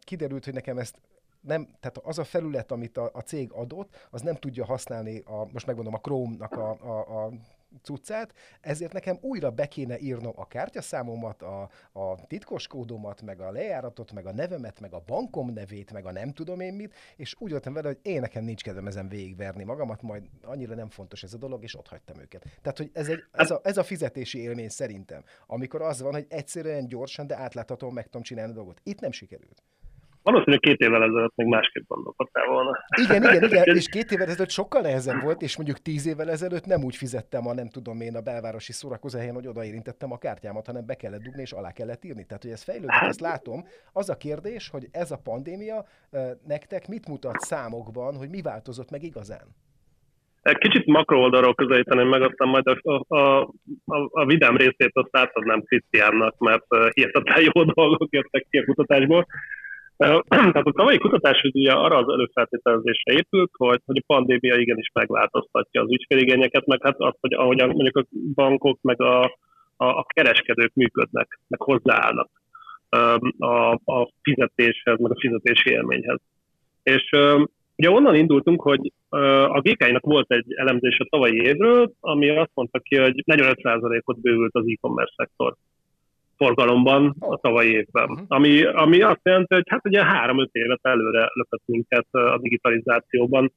kiderült, 0.00 0.44
hogy 0.44 0.54
nekem 0.54 0.78
ezt 0.78 0.96
nem, 1.40 1.68
tehát 1.80 1.98
az 2.02 2.18
a 2.18 2.24
felület, 2.24 2.72
amit 2.72 2.96
a, 2.96 3.10
a 3.12 3.20
cég 3.20 3.52
adott, 3.52 4.06
az 4.10 4.20
nem 4.20 4.34
tudja 4.34 4.64
használni, 4.64 5.22
a, 5.24 5.46
most 5.52 5.66
megmondom, 5.66 5.94
a 5.94 5.98
Chrome-nak 6.00 6.52
a, 6.52 6.70
a, 6.70 7.24
a 7.24 7.30
cuccát, 7.82 8.34
ezért 8.60 8.92
nekem 8.92 9.18
újra 9.20 9.50
be 9.50 9.66
kéne 9.66 9.98
írnom 9.98 10.32
a 10.36 10.46
kártyaszámomat, 10.46 11.42
a, 11.42 11.70
a 11.92 12.26
titkos 12.26 12.66
kódomat, 12.66 13.22
meg 13.22 13.40
a 13.40 13.50
lejáratot, 13.50 14.12
meg 14.12 14.26
a 14.26 14.32
nevemet, 14.32 14.80
meg 14.80 14.92
a 14.92 15.02
bankom 15.06 15.52
nevét, 15.52 15.92
meg 15.92 16.06
a 16.06 16.12
nem 16.12 16.32
tudom 16.32 16.60
én 16.60 16.74
mit, 16.74 16.94
és 17.16 17.34
úgy 17.38 17.50
voltam 17.50 17.72
vele, 17.72 17.86
hogy 17.88 17.98
én 18.02 18.20
nekem 18.20 18.44
nincs 18.44 18.62
kedvem 18.62 18.86
ezen 18.86 19.08
végigverni 19.08 19.64
magamat, 19.64 20.02
majd 20.02 20.24
annyira 20.42 20.74
nem 20.74 20.90
fontos 20.90 21.22
ez 21.22 21.34
a 21.34 21.38
dolog, 21.38 21.62
és 21.62 21.76
ott 21.76 21.88
hagytam 21.88 22.20
őket. 22.20 22.44
Tehát, 22.62 22.78
hogy 22.78 22.90
ez, 22.92 23.08
egy, 23.08 23.24
ez, 23.32 23.50
a, 23.50 23.60
ez 23.64 23.76
a 23.76 23.82
fizetési 23.82 24.38
élmény 24.38 24.68
szerintem, 24.68 25.24
amikor 25.46 25.82
az 25.82 26.00
van, 26.00 26.12
hogy 26.12 26.26
egyszerűen 26.28 26.86
gyorsan, 26.86 27.26
de 27.26 27.36
átláthatóan 27.36 27.92
meg 27.92 28.04
tudom 28.04 28.22
csinálni 28.22 28.52
a 28.52 28.54
dolgot. 28.54 28.80
Itt 28.82 29.00
nem 29.00 29.12
sikerült. 29.12 29.62
Valószínűleg 30.26 30.60
két 30.60 30.78
évvel 30.78 31.02
ezelőtt 31.02 31.34
még 31.34 31.46
másképp 31.46 31.86
gondolkodtál 31.86 32.46
volna. 32.46 32.70
Igen, 33.02 33.22
igen, 33.22 33.44
igen, 33.50 33.76
és 33.76 33.88
két 33.88 34.10
évvel 34.10 34.26
ezelőtt 34.26 34.50
sokkal 34.50 34.80
nehezebb 34.80 35.22
volt, 35.22 35.42
és 35.42 35.56
mondjuk 35.56 35.78
tíz 35.78 36.06
évvel 36.06 36.30
ezelőtt 36.30 36.66
nem 36.66 36.84
úgy 36.84 36.96
fizettem 36.96 37.46
a 37.46 37.54
nem 37.54 37.68
tudom 37.68 38.00
én 38.00 38.16
a 38.16 38.20
belvárosi 38.20 38.72
szórakozóhelyen, 38.72 39.34
hogy 39.34 39.46
odaérintettem 39.46 40.12
a 40.12 40.18
kártyámat, 40.18 40.66
hanem 40.66 40.86
be 40.86 40.94
kellett 40.94 41.22
dugni 41.22 41.42
és 41.42 41.52
alá 41.52 41.72
kellett 41.72 42.04
írni. 42.04 42.24
Tehát, 42.26 42.42
hogy 42.42 42.52
ez 42.52 42.62
fejlődik, 42.62 42.90
hát- 42.90 43.08
ezt 43.08 43.20
látom. 43.20 43.64
Az 43.92 44.08
a 44.08 44.16
kérdés, 44.16 44.68
hogy 44.68 44.86
ez 44.92 45.10
a 45.10 45.20
pandémia 45.24 45.84
nektek 46.46 46.88
mit 46.88 47.08
mutat 47.08 47.38
számokban, 47.38 48.16
hogy 48.16 48.28
mi 48.28 48.42
változott 48.42 48.90
meg 48.90 49.02
igazán? 49.02 49.46
Kicsit 50.42 50.86
makro 50.86 51.18
oldalról 51.18 51.54
közelíteném 51.54 52.08
meg, 52.08 52.22
aztán 52.22 52.48
majd 52.48 52.66
a, 52.66 53.04
a, 53.06 53.40
a, 53.84 54.08
a 54.10 54.24
vidám 54.24 54.56
részét 54.56 54.90
azt 54.92 55.16
átadnám 55.16 55.62
Krisztiánnak, 55.62 56.38
mert 56.38 56.64
hihetetlen 56.92 57.42
jó 57.54 57.64
dolgok 57.74 58.08
jöttek 58.12 58.46
ki 58.50 58.58
a 58.58 58.64
kutatásból. 58.64 59.26
Tehát 60.28 60.66
a 60.66 60.72
tavalyi 60.72 60.98
kutatás 60.98 61.42
ugye 61.42 61.72
arra 61.72 61.96
az 61.96 62.08
előfeltételezésre 62.08 63.12
épült, 63.12 63.50
hogy, 63.56 63.80
hogy 63.84 63.96
a 63.96 64.12
pandémia 64.14 64.56
igenis 64.56 64.90
megváltoztatja 64.92 65.82
az 65.82 65.92
ügyféligényeket, 65.92 66.66
meg 66.66 66.82
hát 66.82 66.96
azt, 66.98 67.18
hogy 67.20 67.34
ahogyan 67.34 67.68
mondjuk 67.68 67.96
a 67.96 68.04
bankok, 68.34 68.78
meg 68.82 69.00
a, 69.00 69.24
a, 69.76 69.86
a 69.86 70.06
kereskedők 70.08 70.74
működnek, 70.74 71.40
meg 71.48 71.60
hozzáállnak 71.62 72.30
a, 73.38 73.72
a 73.72 74.10
fizetéshez, 74.22 74.98
meg 74.98 75.10
a 75.10 75.20
fizetési 75.20 75.70
élményhez. 75.70 76.18
És 76.82 77.10
ugye 77.76 77.90
onnan 77.90 78.14
indultunk, 78.14 78.62
hogy 78.62 78.92
a 79.48 79.60
GK-nak 79.60 80.04
volt 80.04 80.32
egy 80.32 80.54
elemzés 80.56 80.98
a 80.98 81.06
tavalyi 81.10 81.40
évről, 81.42 81.92
ami 82.00 82.28
azt 82.28 82.50
mondta 82.54 82.78
ki, 82.78 82.96
hogy 82.96 83.22
45%-ot 83.26 84.20
bővült 84.20 84.54
az 84.54 84.64
e-commerce 84.66 85.14
szektor 85.16 85.54
forgalomban 86.36 87.16
a 87.18 87.36
tavalyi 87.36 87.70
évben. 87.70 88.10
Uh-huh. 88.10 88.24
Ami, 88.28 88.64
ami 88.64 89.02
azt 89.02 89.20
jelenti, 89.22 89.54
hogy 89.54 89.68
hát 89.68 89.86
ugye 89.86 90.04
három-öt 90.04 90.50
évet 90.52 90.80
előre 90.82 91.30
lökött 91.34 91.62
minket 91.64 92.06
a 92.10 92.38
digitalizációban 92.38 93.52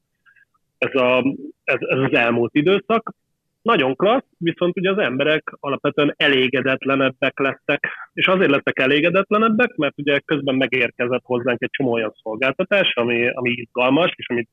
ez, 0.78 1.02
a, 1.02 1.24
ez, 1.64 1.78
ez 1.80 2.00
az 2.00 2.14
elmúlt 2.14 2.56
időszak. 2.56 3.14
Nagyon 3.62 3.96
klassz, 3.96 4.26
viszont 4.38 4.78
ugye 4.78 4.92
az 4.92 4.98
emberek 4.98 5.52
alapvetően 5.60 6.14
elégedetlenebbek 6.18 7.40
lettek, 7.40 7.88
és 8.14 8.28
azért 8.28 8.50
lettek 8.50 8.80
elégedetlenebbek, 8.80 9.76
mert 9.76 9.98
ugye 9.98 10.20
közben 10.20 10.56
megérkezett 10.56 11.24
hozzánk 11.24 11.62
egy 11.62 11.70
csomó 11.72 11.92
olyan 11.92 12.14
szolgáltatás, 12.22 12.94
ami, 12.94 13.30
ami 13.30 13.50
izgalmas, 13.50 14.12
és 14.16 14.30
ami, 14.30 14.48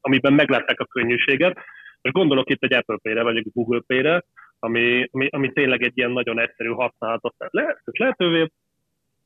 amiben 0.00 0.32
meglátták 0.32 0.80
a 0.80 0.84
könnyűséget. 0.84 1.58
És 2.02 2.12
gondolok 2.12 2.50
itt 2.50 2.62
egy 2.62 2.72
Apple 2.72 2.98
Pay-re, 3.02 3.22
vagy 3.22 3.36
egy 3.36 3.50
Google 3.52 3.82
Pay-re, 3.86 4.24
ami, 4.58 5.08
ami, 5.10 5.28
ami 5.30 5.52
tényleg 5.52 5.82
egy 5.82 5.98
ilyen 5.98 6.10
nagyon 6.10 6.40
egyszerű 6.40 6.68
használatot 6.68 7.34
tett 7.38 7.52
le, 7.52 7.80
lehetővé. 7.84 8.50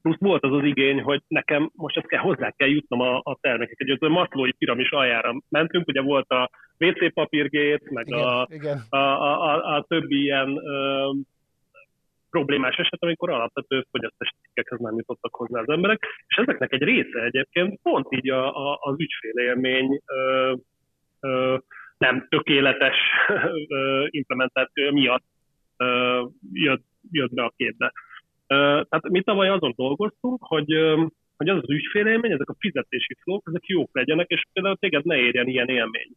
Plusz 0.03 0.19
volt 0.19 0.45
az 0.45 0.53
az 0.53 0.65
igény, 0.65 1.03
hogy 1.03 1.23
nekem 1.29 1.71
most 1.75 1.97
ezt 1.97 2.07
kell, 2.07 2.21
hozzá 2.21 2.51
kell 2.51 2.69
jutnom 2.69 3.01
a, 3.01 3.21
a 3.23 3.39
termékeket. 3.41 3.89
Egy 3.89 4.11
matlói 4.11 4.53
piramis 4.53 4.91
aljára 4.91 5.35
mentünk, 5.49 5.89
ugye 5.89 6.01
volt 6.01 6.31
a 6.31 6.51
WC 6.79 7.13
papírgét, 7.13 7.91
meg 7.91 8.07
igen, 8.07 8.23
a, 8.23 8.47
igen. 8.51 8.83
A, 8.89 8.97
a, 8.97 9.55
a, 9.55 9.77
a 9.77 9.85
többi 9.89 10.21
ilyen 10.21 10.57
ö, 10.57 11.11
problémás 12.31 12.77
eset, 12.77 13.03
amikor 13.03 13.31
alapvető 13.31 13.87
fogyasztási 13.91 14.35
cikkekhez 14.43 14.79
nem 14.79 14.97
jutottak 14.97 15.35
hozzá 15.35 15.61
az 15.61 15.69
emberek, 15.69 16.07
és 16.27 16.37
ezeknek 16.37 16.73
egy 16.73 16.83
része 16.83 17.23
egyébként 17.23 17.81
pont 17.83 18.07
így 18.11 18.31
a, 18.31 18.71
a, 18.71 18.79
az 18.81 18.95
ügyfélélmény 18.99 20.01
ö, 20.07 20.55
ö, 21.21 21.57
nem 22.00 22.26
tökéletes 22.28 22.97
implementáció 24.21 24.92
miatt 24.92 25.25
jött, 26.52 26.85
jött 27.11 27.35
be 27.35 27.42
a 27.42 27.52
képbe. 27.57 27.92
Tehát 28.47 29.09
mi 29.09 29.23
tavaly 29.23 29.49
azon 29.49 29.73
dolgoztunk, 29.76 30.42
hogy, 30.42 30.73
hogy 31.37 31.49
az 31.49 31.59
az 31.62 31.71
ügyfélélmény, 31.71 32.33
ezek 32.33 32.49
a 32.49 32.57
fizetési 32.59 33.16
flók, 33.23 33.42
ezek 33.47 33.66
jók 33.66 33.90
legyenek, 33.92 34.28
és 34.28 34.42
például 34.52 34.76
téged 34.76 35.04
ne 35.04 35.16
érjen 35.16 35.49
ilyen 35.49 35.69
élmény. 35.69 36.11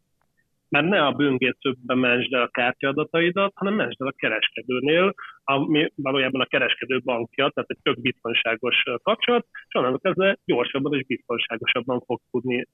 Mert 0.69 0.87
ne 0.87 1.05
a 1.05 1.11
böngészőben 1.11 1.97
mentsd 1.97 2.33
el 2.33 2.41
a 2.41 2.47
kártyadataidat, 2.47 3.51
hanem 3.55 3.73
mentsd 3.73 4.01
el 4.01 4.07
a 4.07 4.13
kereskedőnél, 4.17 5.13
ami 5.43 5.91
valójában 5.95 6.41
a 6.41 6.45
kereskedő 6.45 6.99
bankja, 7.03 7.49
tehát 7.49 7.69
egy 7.69 7.79
tök 7.81 8.01
biztonságos 8.01 8.83
kapcsolat, 9.03 9.47
és 9.67 9.75
onnantól 9.75 9.99
kezdve 9.99 10.37
gyorsabban 10.45 10.93
és 10.93 11.05
biztonságosabban 11.05 11.99
fog 11.99 12.21
tudni 12.31 12.67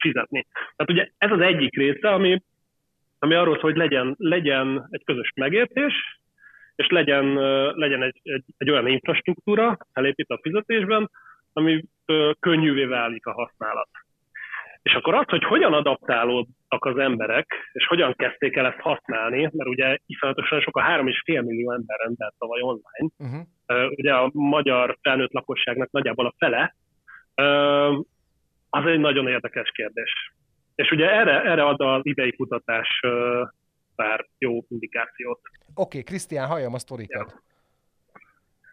fizetni. 0.00 0.46
Tehát 0.52 0.90
ugye 0.90 1.08
ez 1.18 1.30
az 1.30 1.40
egyik 1.40 1.76
része, 1.76 2.08
ami, 2.08 2.42
ami 3.18 3.34
arról 3.34 3.54
szól, 3.54 3.70
hogy 3.70 3.76
legyen, 3.76 4.14
legyen 4.18 4.86
egy 4.90 5.04
közös 5.04 5.32
megértés, 5.34 6.20
és 6.74 6.88
legyen, 6.88 7.34
legyen 7.74 8.02
egy, 8.02 8.20
egy, 8.22 8.44
egy 8.58 8.70
olyan 8.70 8.86
infrastruktúra 8.86 9.76
felépít 9.92 10.30
a 10.30 10.38
fizetésben, 10.42 11.10
ami 11.52 11.84
könnyűvé 12.40 12.84
válik 12.84 13.26
a 13.26 13.32
használat. 13.32 13.88
És 14.82 14.92
akkor 14.92 15.14
az, 15.14 15.28
hogy 15.28 15.44
hogyan 15.44 15.72
adaptálódtak 15.72 16.84
az 16.84 16.98
emberek, 16.98 17.70
és 17.72 17.86
hogyan 17.86 18.14
kezdték 18.16 18.56
el 18.56 18.66
ezt 18.66 18.80
használni, 18.80 19.40
mert 19.40 19.68
ugye 19.68 19.96
iszonyatosan 20.06 20.60
sok 20.60 20.76
a 20.76 20.82
3,5 20.82 21.44
millió 21.44 21.72
ember 21.72 21.98
rendelt 21.98 22.34
tavaly 22.38 22.60
online, 22.60 23.10
uh-huh. 23.18 23.90
ugye 23.90 24.14
a 24.14 24.30
magyar 24.32 24.98
felnőtt 25.02 25.32
lakosságnak 25.32 25.90
nagyjából 25.90 26.26
a 26.26 26.34
fele, 26.38 26.74
az 28.70 28.86
egy 28.86 28.98
nagyon 28.98 29.28
érdekes 29.28 29.70
kérdés. 29.70 30.32
És 30.74 30.90
ugye 30.90 31.10
erre, 31.10 31.42
erre 31.42 31.64
ad 31.64 31.80
az 31.80 32.00
idei 32.02 32.32
kutatás 32.36 33.00
pár 33.96 34.26
jó 34.38 34.64
indikációt. 34.68 35.40
Oké, 35.74 35.74
okay, 35.74 36.02
Krisztián, 36.02 36.46
halljam 36.46 36.74
a 36.74 36.78
sztorikat. 36.78 37.42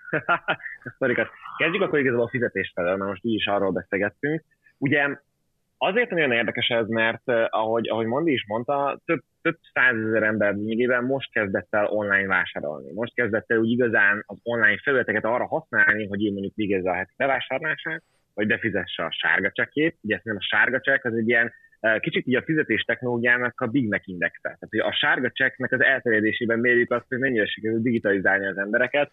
a 0.84 0.92
sztorikat. 0.96 1.30
Kezdjük 1.58 1.82
akkor 1.82 2.00
igazából 2.00 2.26
a 2.26 2.30
fizetés 2.30 2.72
felől, 2.76 2.96
mert 2.96 3.10
most 3.10 3.24
így 3.26 3.34
is 3.34 3.46
arról 3.46 3.72
beszélgettünk. 3.72 4.44
Ugye 4.78 5.18
azért 5.78 6.10
nagyon 6.10 6.32
érdekes 6.32 6.68
ez, 6.68 6.88
mert 6.88 7.28
ahogy, 7.50 7.90
ahogy 7.90 8.06
Mondi 8.06 8.32
is 8.32 8.46
mondta, 8.48 9.00
több, 9.06 9.22
több 9.42 9.58
százezer 9.74 10.24
ember 10.24 10.54
lényegében 10.54 11.04
most 11.04 11.32
kezdett 11.32 11.68
el 11.70 11.86
online 11.86 12.28
vásárolni. 12.28 12.92
Most 12.94 13.14
kezdett 13.14 13.52
el 13.52 13.58
úgy 13.58 13.70
igazán 13.70 14.24
az 14.26 14.38
online 14.44 14.80
felületeket 14.84 15.26
arra 15.26 15.48
használni, 15.48 16.08
hogy 16.08 16.22
én 16.22 16.34
mondjuk 16.34 16.56
végezze 16.56 16.90
a 16.90 16.96
heti 16.96 17.14
bevásárlását, 17.18 18.04
vagy 18.38 18.48
befizesse 18.48 19.04
a 19.04 19.12
sárga 19.12 19.52
csekét. 19.52 19.98
Ugye 20.02 20.20
nem 20.24 20.36
a 20.36 20.46
sárga 20.50 20.80
csekk 20.80 21.06
az 21.06 21.14
egy 21.14 21.28
ilyen 21.28 21.54
eh, 21.80 22.00
kicsit 22.00 22.28
így 22.28 22.36
a 22.36 22.44
fizetés 22.44 22.82
technológiának 22.82 23.62
a 23.62 23.68
Big 23.68 23.88
Mac 23.90 24.08
indexe. 24.08 24.42
Tehát 24.42 24.68
hogy 24.70 24.80
a 24.80 24.92
sárga 24.92 25.32
csekknek 25.32 25.72
az 25.72 25.82
elterjedésében 25.82 26.60
mérjük 26.60 26.92
azt, 26.92 27.06
hogy 27.08 27.20
mennyire 27.20 27.46
sikerül 27.46 27.82
digitalizálni 27.82 28.46
az 28.46 28.58
embereket. 28.58 29.12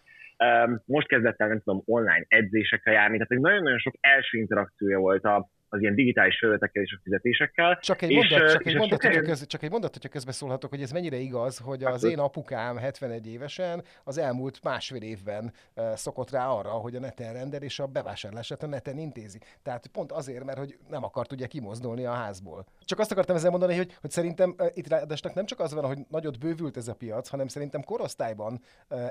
Most 0.85 1.07
kezdett 1.07 1.39
el, 1.41 1.47
nem 1.47 1.61
tudom, 1.61 1.81
online 1.85 2.25
edzésekre 2.27 2.91
járni, 2.91 3.13
tehát 3.13 3.27
hogy 3.27 3.39
nagyon-nagyon 3.39 3.79
sok 3.79 3.93
első 3.99 4.37
interakciója 4.37 4.99
volt 4.99 5.23
a, 5.23 5.49
az 5.69 5.81
ilyen 5.81 5.95
digitális 5.95 6.37
felületekkel 6.39 6.83
és 6.83 6.95
a 6.97 6.99
fizetésekkel. 7.03 7.79
Csak 7.81 8.01
egy, 8.01 8.09
és, 8.09 8.15
mondat, 8.15 8.51
csak, 8.51 8.65
egy 8.65 8.75
mondat, 8.75 9.01
hogyha 9.01 9.21
köz, 9.21 9.47
csak 9.47 9.63
egy 9.63 9.71
mondat, 9.71 9.93
hogyha 9.93 10.09
közbeszólhatok, 10.09 10.69
hogy 10.69 10.81
ez 10.81 10.91
mennyire 10.91 11.17
igaz, 11.17 11.57
hogy 11.57 11.83
az 11.83 12.03
én 12.03 12.19
apukám 12.19 12.77
71 12.77 13.27
évesen 13.27 13.83
az 14.03 14.17
elmúlt 14.17 14.63
másfél 14.63 15.01
évben 15.01 15.53
szokott 15.93 16.29
rá 16.31 16.47
arra, 16.47 16.69
hogy 16.69 16.95
a 16.95 16.99
neten 16.99 17.33
rendel, 17.33 17.61
és 17.61 17.79
a 17.79 17.85
bevásárlását 17.85 18.63
a 18.63 18.67
neten 18.67 18.97
intézi. 18.97 19.39
Tehát 19.63 19.87
pont 19.87 20.11
azért, 20.11 20.43
mert 20.43 20.57
hogy 20.57 20.77
nem 20.89 21.03
akart 21.03 21.31
ugye 21.31 21.47
kimozdulni 21.47 22.05
a 22.05 22.11
házból. 22.11 22.65
Csak 22.81 22.99
azt 22.99 23.11
akartam 23.11 23.35
ezzel 23.35 23.51
mondani, 23.51 23.75
hogy, 23.75 23.97
hogy 24.01 24.11
szerintem 24.11 24.55
itt 24.73 24.87
ráadásnak 24.87 25.33
nem 25.33 25.45
csak 25.45 25.59
az 25.59 25.73
van, 25.73 25.85
hogy 25.85 25.97
nagyot 26.09 26.39
bővült 26.39 26.77
ez 26.77 26.87
a 26.87 26.95
piac, 26.95 27.27
hanem 27.29 27.47
szerintem 27.47 27.83
korosztályban 27.83 28.61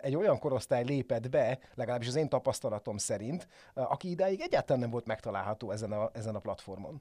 egy 0.01 0.17
olyan 0.17 0.39
korosztály 0.39 0.85
lépett 0.85 1.31
be, 1.31 1.59
legalábbis 1.75 2.09
az 2.09 2.17
én 2.17 2.29
tapasztalatom 2.29 2.97
szerint, 2.97 3.49
aki 3.75 4.11
idáig 4.11 4.41
egyáltalán 4.41 4.81
nem 4.81 4.91
volt 4.91 5.07
megtalálható 5.07 5.71
ezen 5.71 5.93
a, 5.93 6.11
ezen 6.13 6.35
a 6.35 6.41
platformon. 6.45 7.01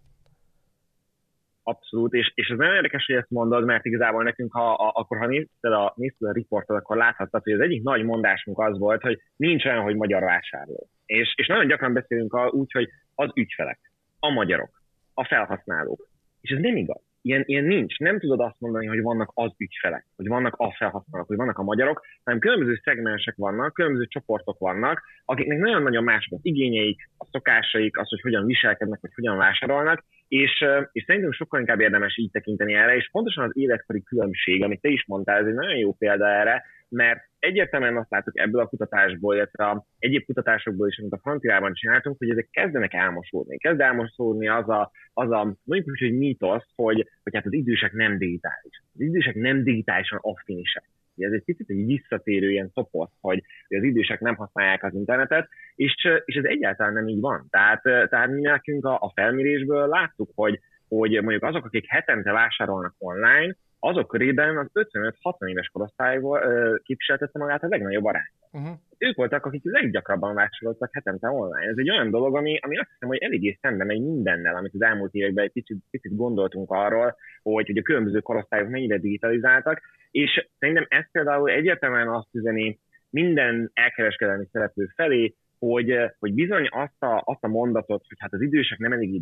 Abszolút, 1.63 2.13
és, 2.13 2.31
és 2.35 2.47
ez 2.47 2.57
nagyon 2.57 2.75
érdekes, 2.75 3.05
hogy 3.05 3.15
ezt 3.15 3.29
mondod, 3.29 3.65
mert 3.65 3.85
igazából 3.85 4.23
nekünk, 4.23 4.53
ha, 4.53 4.73
a, 4.73 4.91
akkor 4.95 5.17
ha 5.17 5.27
nézted 5.27 5.71
a, 5.71 5.93
nézted 5.95 6.29
a 6.29 6.31
riportot, 6.31 6.77
akkor 6.77 6.97
láthattad, 6.97 7.43
hogy 7.43 7.53
az 7.53 7.59
egyik 7.59 7.83
nagy 7.83 8.03
mondásunk 8.03 8.59
az 8.59 8.77
volt, 8.77 9.01
hogy 9.01 9.21
nincs 9.35 9.65
olyan, 9.65 9.81
hogy 9.81 9.95
magyar 9.95 10.23
vásárló. 10.23 10.89
És, 11.05 11.33
és 11.35 11.47
nagyon 11.47 11.67
gyakran 11.67 11.93
beszélünk 11.93 12.53
úgy, 12.53 12.71
hogy 12.71 12.89
az 13.15 13.31
ügyfelek, 13.35 13.79
a 14.19 14.29
magyarok, 14.29 14.81
a 15.13 15.25
felhasználók. 15.25 16.07
És 16.41 16.49
ez 16.49 16.59
nem 16.59 16.75
igaz. 16.75 17.01
Ilyen, 17.25 17.43
ilyen 17.45 17.63
nincs. 17.63 17.97
Nem 17.97 18.19
tudod 18.19 18.39
azt 18.39 18.59
mondani, 18.59 18.85
hogy 18.85 19.01
vannak 19.01 19.31
az 19.33 19.51
ügyfelek, 19.57 20.05
hogy 20.15 20.27
vannak 20.27 20.55
a 20.55 20.73
felhasználók, 20.77 21.27
hogy 21.27 21.37
vannak 21.37 21.57
a 21.57 21.63
magyarok, 21.63 22.05
hanem 22.23 22.39
különböző 22.39 22.79
szegmensek 22.83 23.35
vannak, 23.37 23.73
különböző 23.73 24.05
csoportok 24.05 24.59
vannak, 24.59 25.01
akiknek 25.25 25.57
nagyon-nagyon 25.57 26.03
mások 26.03 26.33
az 26.33 26.39
igényeik, 26.41 27.09
a 27.17 27.25
szokásaik, 27.31 27.97
az, 27.97 28.09
hogy 28.09 28.21
hogyan 28.21 28.45
viselkednek, 28.45 28.99
vagy 29.01 29.13
hogyan 29.13 29.37
vásárolnak, 29.37 30.03
és, 30.27 30.65
és 30.91 31.03
szerintem 31.03 31.31
sokkal 31.31 31.59
inkább 31.59 31.79
érdemes 31.79 32.17
így 32.17 32.31
tekinteni 32.31 32.73
erre, 32.73 32.95
és 32.95 33.09
pontosan 33.11 33.43
az 33.43 33.57
életkori 33.57 34.03
különbség, 34.03 34.63
amit 34.63 34.81
te 34.81 34.89
is 34.89 35.05
mondtál, 35.07 35.39
ez 35.39 35.47
egy 35.47 35.53
nagyon 35.53 35.77
jó 35.77 35.93
példa 35.93 36.27
erre, 36.27 36.63
mert 36.89 37.31
egyértelműen 37.43 37.97
azt 37.97 38.11
látok 38.11 38.39
ebből 38.39 38.61
a 38.61 38.67
kutatásból, 38.67 39.35
illetve 39.35 39.65
a 39.65 39.85
egyéb 39.99 40.25
kutatásokból 40.25 40.87
is, 40.87 40.99
amit 40.99 41.13
a 41.13 41.19
frontirában 41.21 41.73
csináltunk, 41.73 42.17
hogy 42.17 42.29
ezek 42.29 42.47
kezdenek 42.51 42.93
elmosódni. 42.93 43.57
Kezd 43.57 43.79
elmosódni 43.79 44.47
az 44.47 44.69
a, 44.69 44.91
az 45.13 45.31
a 45.31 45.43
mondjuk 45.63 45.89
úgy, 45.89 45.99
hogy 45.99 46.17
mítosz, 46.17 46.65
hogy, 46.75 47.07
hogy 47.23 47.35
hát 47.35 47.45
az 47.45 47.53
idősek 47.53 47.91
nem 47.91 48.17
digitális. 48.17 48.83
Az 48.93 49.01
idősek 49.01 49.35
nem 49.35 49.63
digitálisan 49.63 50.19
affinisek. 50.21 50.83
Ez 51.17 51.31
egy 51.31 51.43
picit 51.43 51.69
egy 51.69 51.85
visszatérő 51.85 52.51
ilyen 52.51 52.71
topos, 52.73 53.09
hogy, 53.21 53.43
hogy 53.67 53.77
az 53.77 53.83
idősek 53.83 54.19
nem 54.19 54.35
használják 54.35 54.83
az 54.83 54.93
internetet, 54.93 55.49
és, 55.75 55.95
és 56.25 56.35
ez 56.35 56.43
egyáltalán 56.43 56.93
nem 56.93 57.07
így 57.07 57.19
van. 57.19 57.47
Tehát, 57.49 57.81
tehát 57.81 58.29
mi 58.29 58.41
nekünk 58.41 58.85
a, 58.85 58.93
a 58.93 59.11
felmérésből 59.15 59.87
láttuk, 59.87 60.31
hogy, 60.35 60.59
hogy 60.87 61.11
mondjuk 61.11 61.43
azok, 61.43 61.65
akik 61.65 61.85
hetente 61.87 62.31
vásárolnak 62.31 62.95
online, 62.97 63.55
azok 63.85 64.07
körében 64.07 64.57
az 64.57 64.69
55-60 64.73 65.49
éves 65.49 65.67
korosztályból 65.67 66.39
képviseltette 66.83 67.39
magát 67.39 67.63
a 67.63 67.67
legnagyobb 67.67 68.05
arány. 68.05 68.31
Uh-huh. 68.51 68.77
Ők 68.97 69.15
voltak, 69.15 69.45
akik 69.45 69.61
leggyakrabban 69.63 70.33
vásároltak 70.33 70.89
hetente 70.93 71.29
online. 71.29 71.69
Ez 71.69 71.77
egy 71.77 71.89
olyan 71.89 72.09
dolog, 72.09 72.35
ami, 72.35 72.59
ami 72.61 72.77
azt 72.77 72.89
hiszem, 72.89 73.07
hogy 73.07 73.17
eléggé 73.17 73.57
szemben 73.61 73.87
megy 73.87 74.01
mindennel, 74.01 74.55
amit 74.55 74.73
az 74.73 74.81
elmúlt 74.81 75.13
években 75.13 75.43
egy 75.43 75.51
picit, 75.51 75.77
picit 75.91 76.15
gondoltunk 76.15 76.71
arról, 76.71 77.15
hogy, 77.41 77.65
hogy 77.65 77.77
a 77.77 77.81
különböző 77.81 78.19
korosztályok 78.19 78.69
mennyire 78.69 78.97
digitalizáltak, 78.97 79.81
és 80.11 80.47
szerintem 80.59 80.85
ez 80.89 81.11
például 81.11 81.49
egyértelműen 81.49 82.09
azt 82.09 82.35
üzeni 82.35 82.79
minden 83.09 83.71
elkereskedelmi 83.73 84.45
szereplő 84.51 84.89
felé, 84.95 85.35
hogy, 85.59 85.95
hogy 86.19 86.33
bizony 86.33 86.67
azt 86.69 87.03
a, 87.03 87.21
azt 87.25 87.43
a 87.43 87.47
mondatot, 87.47 88.03
hogy 88.07 88.17
hát 88.19 88.33
az 88.33 88.41
idősek 88.41 88.77
nem 88.77 88.91
elég 88.91 89.21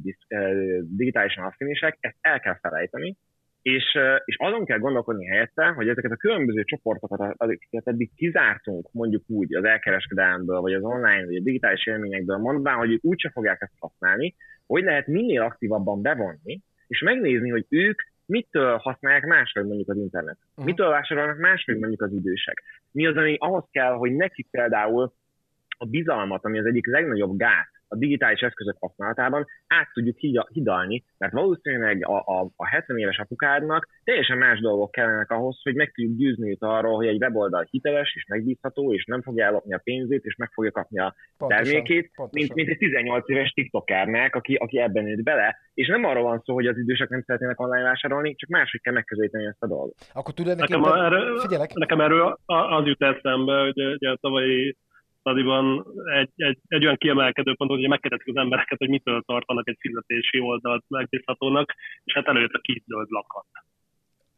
digitálisan 0.82 1.44
affinisek, 1.44 1.98
ezt 2.00 2.18
el 2.22 2.40
kell 2.40 2.58
felejteni, 2.62 3.18
és, 3.62 3.98
és 4.26 4.36
azon 4.38 4.66
kell 4.66 4.78
gondolkodni 4.78 5.26
helyette, 5.26 5.66
hogy 5.66 5.88
ezeket 5.88 6.12
a 6.12 6.16
különböző 6.16 6.64
csoportokat, 6.64 7.34
amiket 7.38 7.88
eddig 7.88 8.12
kizártunk, 8.16 8.90
mondjuk 8.92 9.24
úgy 9.28 9.56
az 9.56 9.64
elkereskedelemből, 9.64 10.60
vagy 10.60 10.74
az 10.74 10.84
online, 10.84 11.26
vagy 11.26 11.36
a 11.36 11.42
digitális 11.44 11.86
élményekből, 11.86 12.38
mondván, 12.38 12.78
hogy 12.78 12.92
ők 12.92 13.04
úgyse 13.04 13.30
fogják 13.30 13.62
ezt 13.62 13.80
használni, 13.80 14.36
hogy 14.68 14.84
lehet 14.84 15.08
minél 15.08 15.42
aktívabban 15.42 16.02
bevonni, 16.02 16.62
és 16.88 17.02
megnézni, 17.02 17.50
hogy 17.50 17.66
ők 17.70 18.02
mitől 18.26 18.78
használják 18.78 19.26
máshogy 19.26 19.66
mondjuk 19.66 19.90
az 19.90 19.98
internet. 19.98 20.38
Uh-huh. 20.50 20.66
Mitől 20.66 20.90
vásárolnak 20.90 21.38
máshogy 21.38 21.78
mondjuk 21.78 22.02
az 22.02 22.14
idősek. 22.14 22.64
Mi 22.92 23.06
az, 23.06 23.16
ami 23.16 23.36
ahhoz 23.40 23.64
kell, 23.72 23.94
hogy 23.94 24.12
nekik 24.12 24.48
például 24.52 25.14
a 25.78 25.86
bizalmat, 25.86 26.46
ami 26.46 26.60
az 26.60 26.66
egyik 26.66 26.88
legnagyobb 26.88 27.38
gát 27.38 27.81
a 27.92 27.98
digitális 27.98 28.40
eszközök 28.40 28.76
használatában 28.80 29.46
át 29.68 29.90
tudjuk 29.94 30.18
hidalni, 30.52 31.04
mert 31.18 31.34
valószínűleg 31.34 32.08
a, 32.08 32.18
a, 32.18 32.52
a 32.56 32.68
70 32.68 32.98
éves 32.98 33.18
apukádnak 33.18 33.88
teljesen 34.04 34.38
más 34.38 34.60
dolgok 34.60 34.92
kellenek 34.92 35.32
ahhoz, 35.32 35.60
hogy 35.64 35.76
meg 35.76 35.92
tudjuk 35.92 36.18
győzni 36.18 36.50
őt 36.50 36.62
arról, 36.62 36.96
hogy 36.96 37.08
egy 37.08 37.22
weboldal 37.22 37.68
hiteles 37.70 38.14
és 38.16 38.26
megbízható, 38.28 38.94
és 38.94 39.06
nem 39.06 39.22
fogja 39.22 39.46
ellopni 39.46 39.74
a 39.74 39.82
pénzét, 39.84 40.24
és 40.24 40.36
meg 40.36 40.52
fogja 40.54 40.72
kapni 40.72 41.00
a 41.00 41.16
pontosan, 41.38 41.64
termékét, 41.64 42.12
pontosan. 42.16 42.30
Mint, 42.32 42.54
mint 42.54 42.70
egy 42.70 42.78
18 42.78 43.30
éves 43.30 43.50
tiktokernek, 43.50 44.36
aki, 44.36 44.56
aki 44.56 44.80
ebben 44.80 45.04
nőtt 45.04 45.24
bele. 45.24 45.58
És 45.74 45.88
nem 45.88 46.06
arról 46.06 46.24
van 46.24 46.42
szó, 46.46 46.54
hogy 46.54 46.68
az 46.68 46.78
idősek 46.78 47.10
nem 47.10 47.24
szeretnének 47.26 47.60
online 47.60 47.84
vásárolni, 47.84 48.36
csak 48.36 48.50
máshogy 48.50 48.82
kell 48.82 48.94
megközelíteni 48.94 49.46
ezt 49.46 49.64
a 49.64 49.68
dolgot. 49.68 49.96
Akkor 50.14 50.34
tudod 50.34 50.58
nekem, 50.58 50.84
erről, 50.84 51.40
figyelek. 51.40 51.74
nekem 51.74 52.02
erről 52.02 52.38
az 52.46 52.86
jut 52.86 53.02
eszembe, 53.02 53.60
hogy 53.62 53.86
ugye 53.94 54.10
a 54.10 54.18
tavalyi 54.22 54.78
stadiban 55.22 55.86
egy, 56.14 56.30
egy, 56.36 56.58
egy 56.68 56.84
olyan 56.84 56.98
kiemelkedő 56.98 57.54
pont, 57.56 57.72
hogy 57.72 57.88
megkérdezik 57.88 58.28
az 58.28 58.42
embereket, 58.42 58.78
hogy 58.78 58.90
mitől 58.90 59.22
tartanak 59.22 59.68
egy 59.68 59.78
fizetési 59.80 60.40
oldalt 60.40 60.84
megbízhatónak, 60.88 61.76
és 62.04 62.14
hát 62.14 62.28
előtt 62.28 62.54
a 62.54 62.60
kígyzöld 62.60 63.08
lakat. 63.10 63.46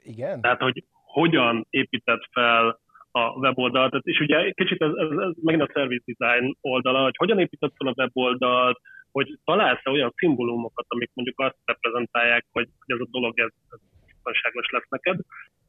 Igen? 0.03 0.41
Tehát, 0.41 0.61
hogy 0.61 0.83
hogyan 1.03 1.67
épített 1.69 2.23
fel 2.31 2.79
a 3.11 3.29
weboldalt, 3.39 3.93
és 4.01 4.19
ugye 4.19 4.51
kicsit 4.51 4.81
ez, 4.81 4.91
ez, 4.93 5.09
ez 5.17 5.33
megint 5.41 5.69
a 5.69 5.71
service 5.73 6.03
design 6.05 6.57
oldala, 6.61 7.03
hogy 7.03 7.15
hogyan 7.17 7.39
épített 7.39 7.73
fel 7.77 7.87
a 7.87 7.93
weboldalt, 7.97 8.79
hogy 9.11 9.39
találsz 9.43 9.85
olyan 9.85 10.13
szimbólumokat, 10.15 10.85
amik 10.87 11.11
mondjuk 11.13 11.39
azt 11.39 11.57
reprezentálják, 11.65 12.45
hogy, 12.51 12.67
hogy 12.79 12.95
ez 12.95 13.05
a 13.05 13.09
dolog 13.11 13.39
ez, 13.39 13.51
ez 13.69 13.79
biztonságos 14.05 14.69
lesz 14.69 14.89
neked, 14.89 15.19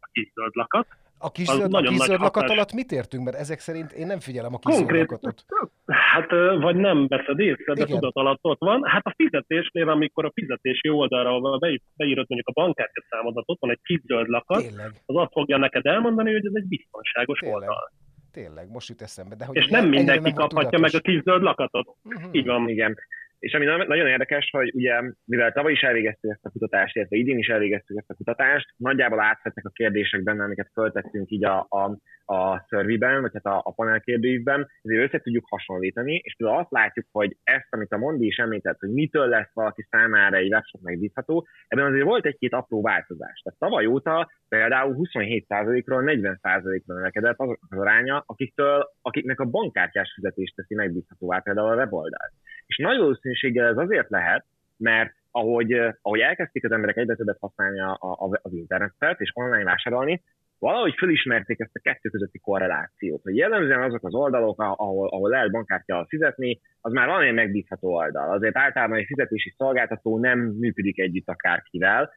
a 0.01 0.09
kis 0.13 0.31
zöld 0.35 0.55
lakat, 0.55 0.87
a 1.19 1.31
kis 1.31 1.47
zöld, 1.47 1.75
a 1.75 1.81
kis 1.81 1.99
zöld 1.99 2.21
alatt 2.33 2.73
mit 2.73 2.93
értünk? 2.93 3.25
Mert 3.25 3.37
ezek 3.37 3.59
szerint 3.59 3.93
én 3.93 4.07
nem 4.07 4.21
figyelem 4.21 4.55
a 4.55 4.59
kis 4.59 4.75
Konkrét, 4.75 5.01
lakatot. 5.01 5.45
Hát, 5.87 6.31
vagy 6.61 6.77
nem 6.77 7.07
veszed 7.09 7.39
észre, 7.39 7.75
de 7.75 7.85
tudat 7.85 8.15
alatt 8.15 8.39
ott 8.43 8.59
van. 8.59 8.85
Hát 8.85 9.07
a 9.07 9.15
fizetésnél, 9.17 9.89
amikor 9.89 10.25
a 10.25 10.31
fizetési 10.35 10.89
oldalra 10.89 11.59
beírod 11.97 12.27
mondjuk 12.29 12.49
a 12.49 12.61
bankkártya 12.61 13.03
számodat, 13.11 13.45
ott 13.47 13.61
van 13.61 13.71
egy 13.71 13.81
kis 13.83 14.01
zöld 14.07 14.29
lakat, 14.29 14.63
Tényleg. 14.63 14.91
az 15.07 15.17
azt 15.17 15.33
fogja 15.33 15.57
neked 15.57 15.87
elmondani, 15.87 16.33
hogy 16.33 16.47
ez 16.47 16.53
egy 16.55 16.69
biztonságos 16.69 17.39
Tényleg. 17.39 17.59
oldal. 17.61 17.93
Tényleg, 18.33 18.71
most 18.71 18.89
jut 18.89 19.03
eszembe. 19.03 19.35
De 19.35 19.45
hogy 19.45 19.57
és 19.57 19.67
nem 19.67 19.89
mindenki 19.89 20.33
kaphatja 20.33 20.79
meg 20.79 20.95
a 20.95 21.01
kis 21.01 21.23
zöld 21.23 21.43
lakatot. 21.43 21.97
Uh-huh. 22.05 22.29
Így 22.33 22.47
van. 22.47 22.69
Igen. 22.69 22.97
És 23.45 23.53
ami 23.53 23.65
nagyon 23.65 24.07
érdekes, 24.07 24.49
hogy 24.51 24.75
ugye, 24.75 25.01
mivel 25.25 25.53
tavaly 25.53 25.73
is 25.73 25.81
elvégeztük 25.81 26.31
ezt 26.31 26.45
a 26.45 26.51
kutatást, 26.51 26.97
illetve 26.97 27.17
idén 27.17 27.39
is 27.39 27.49
elvégeztük 27.49 27.97
ezt 27.97 28.11
a 28.11 28.15
kutatást, 28.15 28.75
nagyjából 28.77 29.21
átvettek 29.21 29.65
a 29.65 29.71
kérdések 29.71 30.23
benne, 30.23 30.45
amiket 30.45 30.71
föltettünk 30.73 31.31
így 31.31 31.45
a, 31.45 31.67
a, 31.69 31.99
a 32.35 32.65
szörviben, 32.69 33.21
vagy 33.21 33.31
hát 33.35 33.45
a, 33.45 33.61
a 33.65 33.73
panel 33.73 34.01
kérdőívben, 34.01 34.69
ezért 34.83 35.03
össze 35.03 35.23
tudjuk 35.23 35.45
hasonlítani, 35.49 36.21
és 36.23 36.35
például 36.37 36.61
azt 36.61 36.71
látjuk, 36.71 37.07
hogy 37.13 37.37
ezt, 37.43 37.67
amit 37.71 37.93
a 37.93 37.99
Mondi 37.99 38.27
is 38.27 38.37
említett, 38.37 38.79
hogy 38.79 38.91
mitől 38.91 39.29
lesz 39.29 39.51
valaki 39.55 39.87
számára 39.91 40.37
egy 40.37 40.53
webshop 40.53 40.83
megbízható, 40.83 41.47
ebben 41.69 41.87
azért 41.87 42.05
volt 42.05 42.27
egy-két 42.27 42.53
apró 42.53 42.83
változás. 42.83 43.41
Tehát 43.43 43.59
tavaly 43.59 43.87
óta 43.87 44.31
például 44.49 44.97
27%-ról 44.99 46.03
40%-ra 46.07 46.95
növekedett 46.95 47.39
azok 47.39 47.59
az 47.69 47.79
aránya, 47.79 48.23
akiktől, 48.27 48.85
akiknek 49.03 49.41
a 49.41 49.45
bankkártyás 49.45 50.13
fizetést 50.15 50.55
teszi 50.55 50.75
megbízhatóvá 50.75 51.39
például 51.39 51.71
a 51.71 51.75
weboldalt. 51.75 52.33
És 52.67 52.77
nagy 52.77 52.99
valószínűséggel 53.35 53.67
ez 53.67 53.77
azért 53.77 54.11
lehet, 54.11 54.45
mert 54.77 55.15
ahogy, 55.31 55.73
ahogy 56.03 56.21
elkezdték 56.21 56.65
az 56.65 56.73
emberek 56.73 56.97
egyre 56.97 57.15
többet 57.15 57.39
használni 57.41 57.81
a, 57.81 57.99
a, 58.01 58.39
az 58.43 58.53
internetet 58.53 59.21
és 59.21 59.31
online 59.35 59.65
vásárolni, 59.65 60.23
valahogy 60.59 60.95
fölismerték 60.97 61.61
ezt 61.61 61.75
a 61.75 61.81
kettő 61.83 62.09
közötti 62.09 62.39
korrelációt, 62.39 63.23
hogy 63.23 63.37
jellemzően 63.37 63.83
azok 63.83 64.05
az 64.05 64.15
oldalok, 64.15 64.61
ahol, 64.61 65.09
ahol 65.09 65.31
lehet 65.31 65.51
bankkártyával 65.51 66.07
fizetni, 66.09 66.61
az 66.81 66.93
már 66.93 67.07
valamilyen 67.07 67.35
megbízható 67.35 67.95
oldal. 67.95 68.31
Azért 68.31 68.57
általában 68.57 68.99
egy 68.99 69.07
fizetési 69.07 69.55
szolgáltató 69.57 70.19
nem 70.19 70.39
működik 70.39 70.99
együtt 70.99 71.29
akárkivel, 71.29 72.11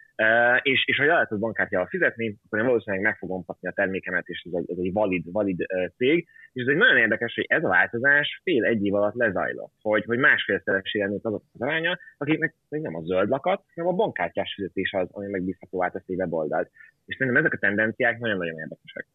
és, 0.61 0.83
és 0.85 0.97
ha 0.97 1.03
el 1.03 1.09
lehet 1.09 1.39
bankkártyával 1.39 1.87
fizetni, 1.87 2.37
akkor 2.45 2.59
én 2.59 2.65
valószínűleg 2.65 3.05
meg 3.05 3.17
fogom 3.17 3.45
kapni 3.45 3.67
a 3.67 3.71
termékemet, 3.71 4.27
és 4.27 4.41
ez 4.45 4.53
egy, 4.53 4.71
ez 4.71 4.77
egy 4.77 4.93
valid, 4.93 5.31
valid 5.31 5.65
cég. 5.95 6.27
És 6.53 6.61
ez 6.61 6.67
egy 6.67 6.77
nagyon 6.77 6.97
érdekes, 6.97 7.33
hogy 7.35 7.45
ez 7.47 7.63
a 7.63 7.67
változás 7.67 8.41
fél 8.43 8.63
egy 8.63 8.85
év 8.85 8.93
alatt 8.93 9.15
lezajlott, 9.15 9.73
hogy, 9.81 10.05
hogy 10.05 10.17
másfélszeresére 10.17 11.07
nőtt 11.07 11.25
azok 11.25 11.43
az 11.53 11.61
aránya, 11.61 11.97
akiknek 12.17 12.55
nem 12.69 12.95
a 12.95 13.01
zöld 13.01 13.29
lakat, 13.29 13.63
hanem 13.75 13.91
a 13.91 13.95
bankkártyás 13.95 14.53
fizetés 14.53 14.93
az, 14.93 15.07
ami 15.11 15.27
megbízhatóvá 15.27 15.89
teszi 15.89 16.15
weboldalt. 16.15 16.71
És 17.05 17.15
szerintem 17.15 17.43
ezek 17.43 17.53
a 17.53 17.59
tendenciák 17.59 18.19
nagyon-nagyon 18.19 18.59
érdekesek. 18.59 19.07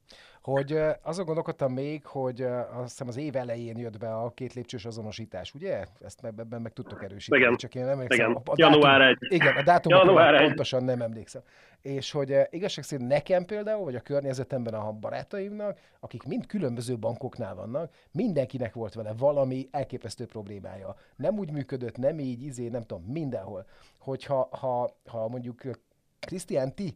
Hogy 0.42 0.78
azon 1.02 1.24
gondolkodtam 1.24 1.72
még, 1.72 2.06
hogy 2.06 2.42
azt 2.42 2.88
hiszem 2.88 3.08
az 3.08 3.16
év 3.16 3.36
elején 3.36 3.78
jött 3.78 3.98
be 3.98 4.14
a 4.14 4.30
két 4.30 4.52
lépcsős 4.52 4.84
azonosítás, 4.84 5.54
ugye? 5.54 5.84
Ezt 6.00 6.24
ebben 6.24 6.60
meg 6.60 6.72
tudtok 6.72 7.04
erősíteni. 7.04 7.42
Igen. 7.42 7.56
Csak 7.56 7.74
én 7.74 7.82
nem 7.82 7.92
emlékszem. 7.92 8.30
Igen. 8.30 8.42
A, 8.44 8.50
a 8.50 8.54
Január 8.56 8.98
dátum, 8.98 9.28
1. 9.28 9.32
Igen, 9.32 9.56
a 9.56 9.62
dátumot 9.62 10.38
pontosan 10.38 10.84
nem 10.84 11.02
emlékszem. 11.02 11.42
És 11.80 12.10
hogy 12.10 12.36
igazság 12.50 12.84
szerint 12.84 13.08
nekem 13.08 13.44
például, 13.44 13.84
vagy 13.84 13.94
a 13.94 14.00
környezetemben 14.00 14.74
a 14.74 14.92
barátaimnak, 14.92 15.78
akik 16.00 16.22
mind 16.22 16.46
különböző 16.46 16.98
bankoknál 16.98 17.54
vannak, 17.54 17.92
mindenkinek 18.12 18.74
volt 18.74 18.94
vele 18.94 19.12
valami 19.18 19.68
elképesztő 19.70 20.26
problémája. 20.26 20.96
Nem 21.16 21.38
úgy 21.38 21.50
működött, 21.50 21.96
nem 21.96 22.18
így, 22.18 22.42
izé, 22.42 22.68
nem 22.68 22.82
tudom, 22.82 23.04
mindenhol. 23.04 23.66
Hogyha 23.98 24.48
ha, 24.50 24.96
ha 25.06 25.28
mondjuk 25.28 25.60
Krisztián, 26.20 26.74
ti 26.74 26.94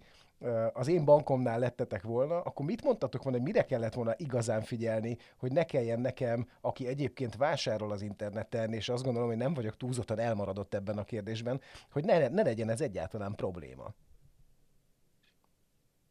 az 0.72 0.88
én 0.88 1.05
bankomnál 1.05 1.59
lettetek 1.59 2.03
volna, 2.03 2.40
akkor 2.40 2.66
mit 2.66 2.85
mondtatok 2.85 3.22
volna, 3.22 3.38
hogy 3.38 3.46
mire 3.46 3.64
kellett 3.64 3.94
volna 3.94 4.14
igazán 4.16 4.62
figyelni, 4.62 5.16
hogy 5.37 5.53
ne 5.53 5.64
kelljen 5.64 6.01
nekem, 6.01 6.49
aki 6.61 6.87
egyébként 6.87 7.37
vásárol 7.37 7.92
az 7.92 8.03
interneten, 8.03 8.72
és 8.72 8.88
azt 8.88 9.05
gondolom, 9.05 9.29
hogy 9.29 9.37
nem 9.37 9.55
vagyok 9.55 9.77
túlzottan 9.77 10.18
elmaradott 10.18 10.75
ebben 10.75 10.99
a 10.99 11.05
kérdésben, 11.05 11.61
hogy 11.90 12.05
ne, 12.05 12.29
ne 12.29 12.42
legyen 12.42 12.68
ez 12.68 12.81
egyáltalán 12.81 13.35
probléma. 13.35 13.94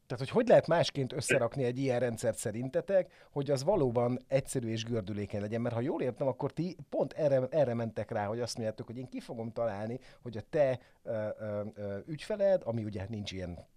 Tehát, 0.07 0.23
hogy 0.23 0.29
hogy 0.29 0.47
lehet 0.47 0.67
másként 0.67 1.13
összerakni 1.13 1.63
egy 1.63 1.77
ilyen 1.77 1.99
rendszert 1.99 2.37
szerintetek, 2.37 3.27
hogy 3.31 3.51
az 3.51 3.63
valóban 3.63 4.19
egyszerű 4.27 4.69
és 4.69 4.83
gördülékeny 4.83 5.41
legyen? 5.41 5.61
Mert 5.61 5.75
ha 5.75 5.81
jól 5.81 6.01
értem, 6.01 6.27
akkor 6.27 6.51
ti 6.51 6.75
pont 6.89 7.13
erre, 7.13 7.47
erre 7.49 7.73
mentek 7.73 8.11
rá, 8.11 8.25
hogy 8.25 8.39
azt 8.39 8.55
mondjátok, 8.55 8.85
hogy 8.85 8.97
én 8.97 9.09
ki 9.09 9.19
fogom 9.19 9.51
találni, 9.51 9.99
hogy 10.21 10.37
a 10.37 10.41
te 10.49 10.79
ö, 11.03 11.27
ö, 11.39 11.61
ö, 11.75 11.97
ügyfeled, 12.05 12.61
ami 12.65 12.83
ugye 12.83 13.05
nincs 13.09 13.31
ilyen 13.31 13.67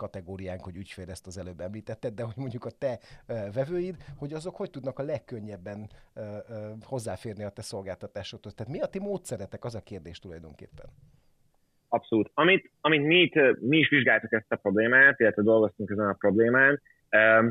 kategóriánk, 0.00 0.64
hogy 0.64 0.76
ügyfél, 0.76 1.10
ezt 1.10 1.26
az 1.26 1.38
előbb 1.38 1.60
említetted, 1.60 2.14
de 2.14 2.22
hogy 2.22 2.36
mondjuk 2.36 2.64
a 2.64 2.70
te 2.70 2.98
vevőid, 3.52 3.96
hogy 4.16 4.32
azok 4.32 4.56
hogy 4.56 4.70
tudnak 4.70 4.98
a 4.98 5.02
legkönnyebben 5.02 5.90
hozzáférni 6.82 7.44
a 7.44 7.48
te 7.50 7.62
szolgáltatásodhoz. 7.62 8.54
Tehát 8.54 8.72
mi 8.72 8.80
a 8.80 8.86
ti 8.86 8.98
módszeretek, 8.98 9.64
az 9.64 9.74
a 9.74 9.82
kérdés 9.82 10.18
tulajdonképpen? 10.18 10.86
abszolút. 11.90 12.30
Amit, 12.34 12.70
amit 12.80 13.02
mi, 13.02 13.20
itt, 13.20 13.60
mi 13.60 13.78
is 13.78 13.88
vizsgáltuk 13.88 14.32
ezt 14.32 14.52
a 14.52 14.56
problémát, 14.56 15.20
illetve 15.20 15.42
dolgoztunk 15.42 15.90
ezen 15.90 16.08
a 16.08 16.12
problémán, 16.12 16.80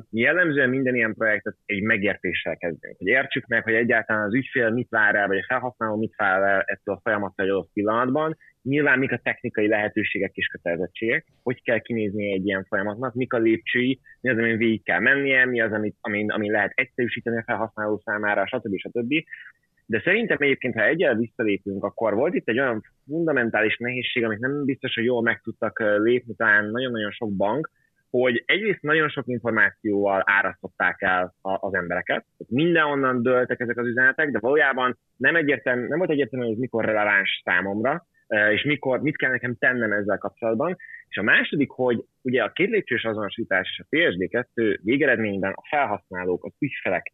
mi 0.10 0.20
jellemzően 0.20 0.70
minden 0.70 0.96
ilyen 0.96 1.14
projektet 1.14 1.56
egy 1.66 1.82
megértéssel 1.82 2.58
kezdünk, 2.58 2.98
hogy 2.98 3.08
értsük 3.08 3.48
meg, 3.48 3.64
hogy 3.64 3.74
egyáltalán 3.74 4.26
az 4.26 4.34
ügyfél 4.34 4.70
mit 4.70 4.90
vár 4.90 5.16
el, 5.16 5.28
vagy 5.28 5.38
a 5.38 5.46
felhasználó 5.48 5.96
mit 5.96 6.16
vár 6.16 6.42
el 6.42 6.62
ettől 6.66 6.96
a 6.96 7.00
folyamattól 7.04 7.46
egy 7.46 7.52
adott 7.52 7.70
pillanatban, 7.74 8.38
nyilván 8.64 9.00
mik 9.00 9.12
a 9.12 9.20
technikai 9.24 9.68
lehetőségek 9.68 10.36
és 10.36 10.48
kötelezettségek, 10.48 11.26
hogy 11.44 11.64
kell 11.64 11.80
kinézni 11.80 12.34
egy 12.34 12.46
ilyen 12.46 12.66
folyamatnak, 12.70 13.14
mik 13.14 13.34
a 13.34 13.38
lépcsői, 13.38 14.00
mi 14.22 14.30
az, 14.30 14.38
amin 14.38 14.58
végig 14.58 14.84
kell 14.84 15.00
mennie, 15.00 15.46
mi 15.46 15.62
az, 15.62 15.72
amit, 15.72 15.96
amin, 16.02 16.32
amin 16.32 16.52
lehet 16.52 16.72
egyszerűsíteni 16.76 17.38
a 17.38 17.44
felhasználó 17.46 18.02
számára, 18.06 18.48
stb. 18.48 18.78
stb. 18.78 19.14
De 19.86 20.02
szerintem 20.04 20.38
egyébként, 20.40 20.74
ha 20.74 20.86
egyel 20.86 21.16
visszalépünk, 21.16 21.84
akkor 21.84 22.14
volt 22.14 22.34
itt 22.34 22.48
egy 22.48 22.60
olyan 22.60 22.84
fundamentális 23.08 23.78
nehézség, 23.78 24.24
amit 24.24 24.40
nem 24.40 24.66
biztos, 24.66 24.96
hogy 24.96 25.04
jól 25.04 25.22
meg 25.22 25.42
tudtak 25.42 25.80
lépni, 25.80 26.36
talán 26.36 26.66
nagyon-nagyon 26.66 27.12
sok 27.12 27.36
bank, 27.36 27.70
hogy 28.10 28.44
egyrészt 28.46 28.82
nagyon 28.82 29.10
sok 29.10 29.28
információval 29.28 30.24
árasztották 30.26 31.02
el 31.02 31.34
az 31.42 31.74
embereket, 31.74 32.26
mindenhonnan 32.48 33.22
dőltek 33.22 33.60
ezek 33.60 33.78
az 33.78 33.88
üzenetek, 33.88 34.32
de 34.32 34.40
valójában 34.40 34.98
nem, 35.18 35.36
egyértelmű, 35.36 35.88
nem 35.88 35.98
volt 35.98 36.10
egyértelmű, 36.10 36.46
hogy 36.46 36.54
ez 36.54 36.60
mikor 36.60 36.86
releváns 36.86 37.42
számomra, 37.44 38.08
és 38.52 38.64
mikor, 38.64 39.02
mit 39.02 39.18
kell 39.18 39.32
nekem 39.32 39.56
tennem 39.56 39.92
ezzel 39.92 40.18
kapcsolatban. 40.18 40.76
És 41.08 41.18
a 41.18 41.24
második, 41.24 41.70
hogy 41.70 42.04
ugye 42.22 42.44
a 42.44 42.52
két 42.52 42.70
lépcsős 42.70 43.04
azonosítás 43.04 43.70
és 43.72 43.86
a 43.86 43.96
PSD2 43.96 44.80
végeredményben 44.84 45.52
a 45.52 45.68
felhasználók, 45.70 46.46
az 46.46 46.52
ügyfelek 46.60 47.12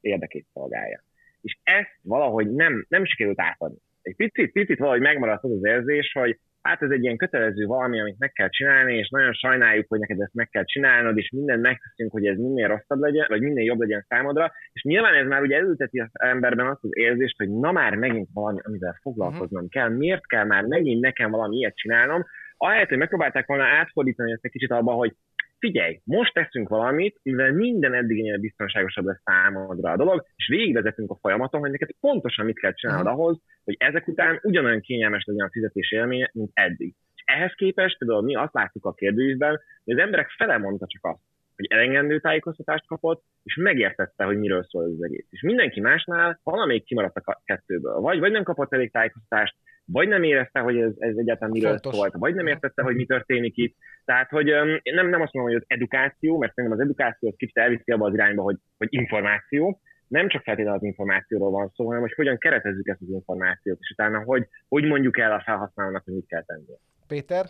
érdekét 0.00 0.46
szolgálja. 0.52 1.02
És 1.40 1.58
ezt 1.62 1.98
valahogy 2.02 2.50
nem, 2.50 2.86
nem 2.88 3.04
sikerült 3.04 3.40
átadni. 3.40 3.78
Egy 4.02 4.16
picit, 4.16 4.52
picit 4.52 4.78
valahogy 4.78 5.00
megmaradt 5.00 5.44
az 5.44 5.50
az 5.50 5.64
érzés, 5.64 6.12
hogy 6.12 6.38
hát 6.62 6.82
ez 6.82 6.90
egy 6.90 7.02
ilyen 7.02 7.16
kötelező 7.16 7.66
valami, 7.66 8.00
amit 8.00 8.18
meg 8.18 8.32
kell 8.32 8.48
csinálni, 8.48 8.96
és 8.96 9.08
nagyon 9.08 9.32
sajnáljuk, 9.32 9.88
hogy 9.88 9.98
neked 9.98 10.20
ezt 10.20 10.34
meg 10.34 10.48
kell 10.48 10.64
csinálnod, 10.64 11.18
és 11.18 11.30
mindent 11.30 11.62
megteszünk, 11.62 12.12
hogy 12.12 12.26
ez 12.26 12.36
minél 12.36 12.68
rosszabb 12.68 13.00
legyen, 13.00 13.26
vagy 13.28 13.40
minél 13.40 13.64
jobb 13.64 13.80
legyen 13.80 14.04
számodra, 14.08 14.52
és 14.72 14.82
nyilván 14.82 15.14
ez 15.14 15.26
már 15.26 15.42
ugye 15.42 15.56
elülteti 15.56 15.98
az 15.98 16.10
emberben 16.12 16.66
azt 16.66 16.84
az 16.84 16.96
érzést, 16.96 17.36
hogy 17.38 17.50
na 17.50 17.72
már 17.72 17.94
megint 17.94 18.28
valami, 18.32 18.58
amivel 18.62 18.98
foglalkoznom 19.02 19.64
uh-huh. 19.64 19.82
kell, 19.82 19.88
miért 19.88 20.26
kell 20.26 20.44
már 20.44 20.64
megint 20.64 21.00
nekem 21.00 21.30
valami 21.30 21.56
ilyet 21.56 21.76
csinálnom, 21.76 22.24
ahelyett, 22.56 22.88
hogy 22.88 22.98
megpróbálták 22.98 23.46
volna 23.46 23.64
átfordítani 23.64 24.32
ezt 24.32 24.44
egy 24.44 24.50
kicsit 24.50 24.70
abba, 24.70 24.92
hogy 24.92 25.14
figyelj, 25.58 26.00
most 26.04 26.34
teszünk 26.34 26.68
valamit, 26.68 27.20
mivel 27.22 27.52
minden 27.52 27.94
eddignél 27.94 28.38
biztonságosabb 28.38 29.04
lesz 29.04 29.20
számodra 29.24 29.90
a 29.90 29.96
dolog, 29.96 30.24
és 30.36 30.48
végigvezetünk 30.48 31.10
a 31.10 31.18
folyamaton, 31.20 31.60
hogy 31.60 31.70
neked 31.70 31.90
pontosan 32.00 32.44
mit 32.44 32.58
kell 32.58 32.72
csinálnod 32.72 33.06
ahhoz, 33.06 33.40
hogy 33.64 33.76
ezek 33.78 34.08
után 34.08 34.38
ugyanolyan 34.42 34.80
kényelmes 34.80 35.24
legyen 35.24 35.46
a 35.46 35.50
fizetés 35.50 35.92
élménye, 35.92 36.30
mint 36.32 36.50
eddig. 36.52 36.94
És 37.14 37.22
ehhez 37.26 37.52
képest 37.52 37.98
például 37.98 38.22
mi 38.22 38.34
azt 38.34 38.54
láttuk 38.54 38.84
a 38.84 38.94
kérdőívben, 38.94 39.60
hogy 39.84 39.94
az 39.94 40.00
emberek 40.00 40.28
fele 40.28 40.58
mondta 40.58 40.86
csak 40.86 41.04
azt, 41.04 41.22
hogy 41.56 41.66
elengedő 41.70 42.20
tájékoztatást 42.20 42.86
kapott, 42.86 43.22
és 43.42 43.56
megértette, 43.56 44.24
hogy 44.24 44.38
miről 44.38 44.64
szól 44.64 44.84
az 44.84 45.02
egész. 45.02 45.26
És 45.30 45.42
mindenki 45.42 45.80
másnál 45.80 46.40
valamelyik 46.42 46.84
kimaradt 46.84 47.16
a 47.16 47.42
kettőből. 47.44 47.94
Vagy, 47.94 48.18
vagy 48.18 48.30
nem 48.30 48.42
kapott 48.42 48.72
elég 48.72 48.90
tájékoztatást, 48.90 49.54
vagy 49.92 50.08
nem 50.08 50.22
érezte, 50.22 50.60
hogy 50.60 50.78
ez, 50.78 50.92
ez 50.98 51.16
egyáltalán 51.16 51.52
miről 51.52 51.70
Fontos. 51.70 51.94
szólt, 51.94 52.12
vagy 52.12 52.34
nem 52.34 52.46
értette, 52.46 52.82
hogy 52.82 52.94
mi 52.94 53.04
történik 53.06 53.56
itt. 53.56 53.76
Tehát, 54.04 54.30
hogy 54.30 54.44
nem, 54.82 55.08
nem 55.08 55.20
azt 55.20 55.32
mondom, 55.32 55.52
hogy 55.52 55.62
az 55.62 55.64
edukáció, 55.66 56.38
mert 56.38 56.54
szerintem 56.54 56.78
az 56.80 56.84
edukáció 56.84 57.28
az 57.28 57.34
kicsit 57.36 57.56
elviszi 57.56 57.92
abba 57.92 58.06
az 58.06 58.14
irányba, 58.14 58.42
hogy, 58.42 58.56
hogy 58.78 58.88
információ, 58.90 59.80
nem 60.08 60.28
csak 60.28 60.42
feltétlenül 60.42 60.78
az 60.78 60.86
információról 60.86 61.50
van 61.50 61.72
szó, 61.74 61.86
hanem 61.86 62.00
hogy 62.00 62.12
hogyan 62.12 62.38
keretezzük 62.38 62.88
ezt 62.88 63.00
az 63.00 63.10
információt, 63.10 63.78
és 63.80 63.90
utána 63.90 64.22
hogy, 64.22 64.46
hogy 64.68 64.84
mondjuk 64.84 65.18
el 65.18 65.32
a 65.32 65.42
felhasználónak, 65.44 66.04
hogy 66.04 66.14
mit 66.14 66.26
kell 66.26 66.44
tenni. 66.44 66.64
Péter? 67.06 67.46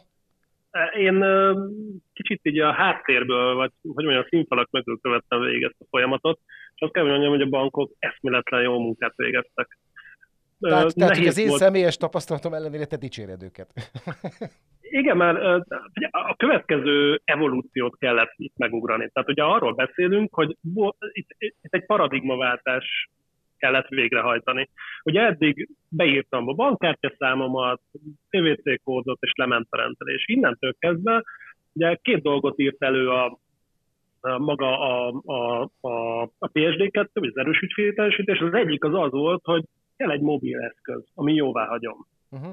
Én 0.97 1.25
kicsit 2.13 2.41
így 2.43 2.59
a 2.59 2.73
háttérből, 2.73 3.55
vagy 3.55 3.71
hogy 3.83 4.05
mondjam, 4.05 4.25
a 4.25 4.29
színfalak 4.29 4.71
mögül 4.71 4.99
követtem 5.01 5.41
végig 5.41 5.63
ezt 5.63 5.81
a 5.81 5.87
folyamatot, 5.91 6.41
és 6.75 6.81
azt 6.81 6.93
kell 6.93 7.05
mondjam, 7.05 7.31
hogy 7.31 7.41
a 7.41 7.49
bankok 7.49 7.93
eszméletlen 7.99 8.63
jó 8.63 8.79
munkát 8.79 9.17
végeztek. 9.17 9.79
Tehát, 10.61 10.95
tehát 10.95 11.17
hogy 11.17 11.27
az 11.27 11.39
én 11.39 11.49
volt. 11.49 11.61
személyes 11.61 11.97
tapasztalatom 11.97 12.55
ellenére 12.55 12.85
te 12.85 12.97
dicséred 12.97 13.43
őket. 13.43 13.71
Igen, 14.81 15.17
mert 15.17 15.65
a 16.11 16.37
következő 16.37 17.21
evolúciót 17.25 17.99
kellett 17.99 18.33
itt 18.37 18.57
megugrani. 18.57 19.11
Tehát 19.13 19.29
ugye 19.29 19.43
arról 19.43 19.75
beszélünk, 19.75 20.35
hogy 20.35 20.57
itt, 21.13 21.29
itt 21.39 21.75
egy 21.75 21.87
paradigmaváltás 21.87 23.09
kellett 23.59 23.89
végrehajtani. 23.89 24.69
Ugye 25.03 25.21
eddig 25.21 25.69
beírtam 25.89 26.49
a 26.49 26.53
bankkártyaszámomat, 26.53 27.81
PVC 28.31 28.83
kódot 28.83 29.19
és 29.21 29.33
lement 29.35 29.67
a 29.71 29.77
rendelés. 29.77 30.25
Innentől 30.27 30.75
kezdve 30.79 31.25
ugye 31.73 31.99
két 32.03 32.23
dolgot 32.23 32.59
írt 32.59 32.83
elő 32.83 33.09
a, 33.09 33.39
a 34.21 34.39
maga 34.39 34.81
a, 34.81 35.23
a, 35.25 35.71
a, 35.81 36.23
a 36.23 36.51
PSD2, 36.53 37.09
vagy 37.13 37.29
az 37.29 37.37
erős 37.37 37.61
ügyfélteljesítés. 37.61 38.39
Az 38.39 38.55
egyik 38.55 38.85
az 38.85 38.95
az 38.95 39.11
volt, 39.11 39.41
hogy 39.45 39.65
kell 39.99 40.11
egy 40.11 40.21
mobil 40.21 40.59
eszköz, 40.61 41.05
ami 41.15 41.35
jóvá 41.35 41.67
hagyom. 41.67 42.07
Uh-huh. 42.31 42.53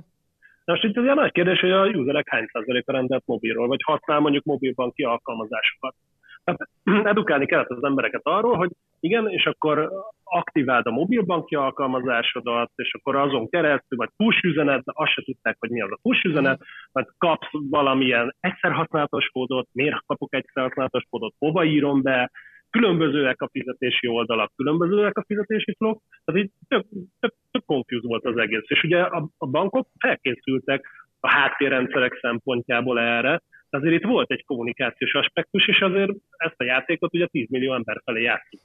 Na 0.66 0.74
most 0.74 0.84
itt 0.84 0.98
ugye 0.98 1.14
nagy 1.14 1.32
kérdés, 1.32 1.60
hogy 1.60 1.72
a 1.72 1.86
userek 1.86 2.30
hány 2.30 2.46
százaléka 2.52 2.92
rendelt 2.92 3.24
mobilról, 3.26 3.68
vagy 3.68 3.82
használ 3.84 4.20
mondjuk 4.20 4.44
mobilbanki 4.44 5.04
alkalmazásokat. 5.04 5.96
Tehát 6.44 6.70
edukálni 7.12 7.46
kellett 7.46 7.70
az 7.70 7.84
embereket 7.84 8.22
arról, 8.24 8.56
hogy 8.58 8.72
igen, 9.00 9.30
és 9.30 9.46
akkor 9.46 9.92
aktiváld 10.24 10.86
a 10.86 10.92
mobilbanki 10.92 11.56
alkalmazásodat, 11.56 12.72
és 12.76 12.94
akkor 12.94 13.16
azon 13.16 13.50
keresztül, 13.50 13.98
vagy 13.98 14.10
push 14.18 14.44
üzenet, 14.44 14.84
de 14.84 14.92
azt 14.96 15.12
se 15.12 15.22
tudták, 15.22 15.56
hogy 15.60 15.70
mi 15.70 15.82
az 15.82 15.92
a 15.92 16.00
push 16.02 16.26
üzenet, 16.26 16.62
vagy 16.92 17.08
kapsz 17.18 17.50
valamilyen 17.70 18.36
egyszer 18.40 18.72
használatos 18.72 19.26
kódot, 19.26 19.68
miért 19.72 20.06
kapok 20.06 20.34
egyszer 20.34 20.64
használatos 20.64 21.04
kódot, 21.10 21.34
hova 21.40 21.64
írom 21.64 22.02
be, 22.02 22.32
különbözőek 22.76 23.42
a 23.42 23.50
fizetési 23.52 24.08
oldalak, 24.08 24.52
különbözőek 24.56 25.18
a 25.18 25.24
fizetési 25.28 25.76
flók, 25.78 26.02
tehát 26.26 26.42
így 26.42 26.52
tök, 26.68 26.86
tök, 27.20 27.34
tök 27.52 27.66
confuse 27.66 28.08
volt 28.08 28.26
az 28.26 28.38
egész. 28.38 28.64
És 28.68 28.84
ugye 28.84 29.02
a, 29.02 29.30
a 29.38 29.48
bankok 29.48 29.88
felkészültek 30.00 30.88
a 31.20 31.30
háttérrendszerek 31.30 32.18
szempontjából 32.22 33.00
erre, 33.00 33.42
azért 33.70 33.96
itt 33.96 34.04
volt 34.04 34.32
egy 34.32 34.46
kommunikációs 34.46 35.14
aspektus, 35.14 35.68
és 35.68 35.80
azért 35.80 36.12
ezt 36.38 36.56
a 36.58 36.64
játékot 36.64 37.14
ugye 37.14 37.26
10 37.26 37.50
millió 37.50 37.74
ember 37.74 38.02
felé 38.06 38.22
játszunk 38.22 38.64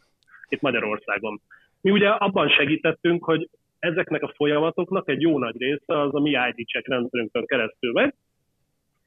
itt 0.48 0.60
Magyarországon. 0.60 1.40
Mi 1.80 1.90
ugye 1.90 2.08
abban 2.08 2.48
segítettünk, 2.48 3.24
hogy 3.24 3.48
ezeknek 3.78 4.22
a 4.22 4.32
folyamatoknak 4.36 5.08
egy 5.08 5.20
jó 5.20 5.38
nagy 5.38 5.54
része 5.58 6.00
az 6.00 6.14
a 6.14 6.20
mi 6.20 6.30
ID 6.30 6.66
check 6.66 6.88
rendszerünkön 6.88 7.46
keresztül 7.46 7.92
megy, 7.92 8.14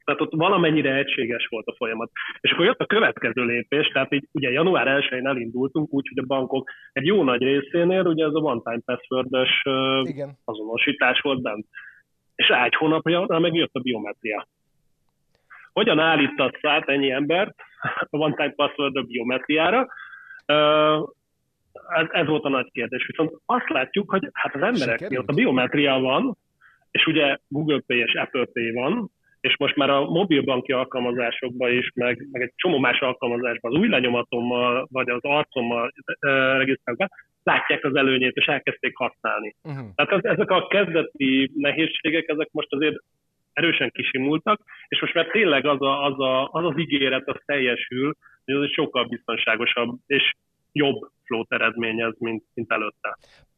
tehát 0.05 0.21
ott 0.21 0.33
valamennyire 0.33 0.95
egységes 0.95 1.47
volt 1.49 1.67
a 1.67 1.75
folyamat. 1.77 2.11
És 2.41 2.51
akkor 2.51 2.65
jött 2.65 2.79
a 2.79 2.85
következő 2.85 3.45
lépés, 3.45 3.87
tehát 3.87 4.13
így 4.13 4.27
ugye 4.31 4.51
január 4.51 5.01
1-én 5.01 5.27
elindultunk, 5.27 5.93
úgyhogy 5.93 6.17
a 6.17 6.25
bankok 6.27 6.69
egy 6.91 7.05
jó 7.05 7.23
nagy 7.23 7.41
részénél 7.41 8.05
ugye 8.05 8.25
ez 8.25 8.33
a 8.33 8.39
one-time 8.39 8.81
password 8.85 9.35
azonosítás 10.43 11.19
volt 11.19 11.41
bent. 11.41 11.65
És 12.35 12.47
egy 12.47 12.75
hónapja 12.75 13.39
meg 13.39 13.53
jött 13.53 13.73
a 13.73 13.79
biometria. 13.79 14.47
Hogyan 15.73 15.99
állítatsz 15.99 16.65
át 16.65 16.89
ennyi 16.89 17.11
embert 17.11 17.55
a 18.09 18.17
one-time 18.17 18.53
password 18.55 18.95
a 18.95 19.01
biometriára? 19.01 19.87
Ez, 21.87 22.05
ez 22.09 22.27
volt 22.27 22.43
a 22.43 22.49
nagy 22.49 22.71
kérdés. 22.71 23.05
Viszont 23.05 23.31
azt 23.45 23.69
látjuk, 23.69 24.09
hogy 24.09 24.29
hát 24.33 24.55
az 24.55 24.61
embereknél 24.61 25.19
ott 25.19 25.29
a 25.29 25.33
biometria 25.33 25.99
van, 25.99 26.37
és 26.91 27.05
ugye 27.05 27.37
Google 27.47 27.81
Pay 27.87 27.97
és 27.97 28.13
Apple 28.13 28.45
Pay 28.53 28.71
van, 28.71 29.11
és 29.43 29.57
most 29.57 29.75
már 29.75 29.89
a 29.89 30.05
mobilbanki 30.05 30.71
alkalmazásokban 30.71 31.71
is, 31.71 31.91
meg, 31.95 32.27
meg 32.31 32.41
egy 32.41 32.51
csomó 32.55 32.77
más 32.77 32.99
alkalmazásban 32.99 33.73
az 33.73 33.79
új 33.79 33.87
lenyomatommal, 33.87 34.87
vagy 34.91 35.09
az 35.09 35.19
arcommal 35.21 35.93
e, 36.19 36.29
regisztrálva, 36.57 37.07
látják 37.43 37.83
az 37.83 37.95
előnyét, 37.95 38.35
és 38.35 38.45
elkezdték 38.45 38.95
használni. 38.95 39.55
Uh-huh. 39.63 39.87
Tehát 39.95 40.25
ezek 40.25 40.49
a 40.49 40.67
kezdeti 40.67 41.51
nehézségek, 41.55 42.27
ezek 42.27 42.49
most 42.51 42.73
azért 42.73 42.95
erősen 43.53 43.89
kisimultak, 43.89 44.61
és 44.87 45.01
most 45.01 45.13
már 45.13 45.27
tényleg 45.27 45.65
az 45.65 45.81
a, 45.81 46.05
az, 46.05 46.19
a, 46.19 46.49
az, 46.51 46.65
az 46.65 46.77
ígéret, 46.77 47.27
az 47.27 47.41
teljesül, 47.45 48.13
hogy 48.45 48.55
ez 48.55 48.61
egy 48.61 48.73
sokkal 48.73 49.05
biztonságosabb 49.05 49.97
és 50.07 50.33
jobb 50.71 51.09
float 51.25 51.53
eredményez, 51.53 52.13
mint, 52.19 52.43
mint 52.53 52.71
előtte. 52.71 53.17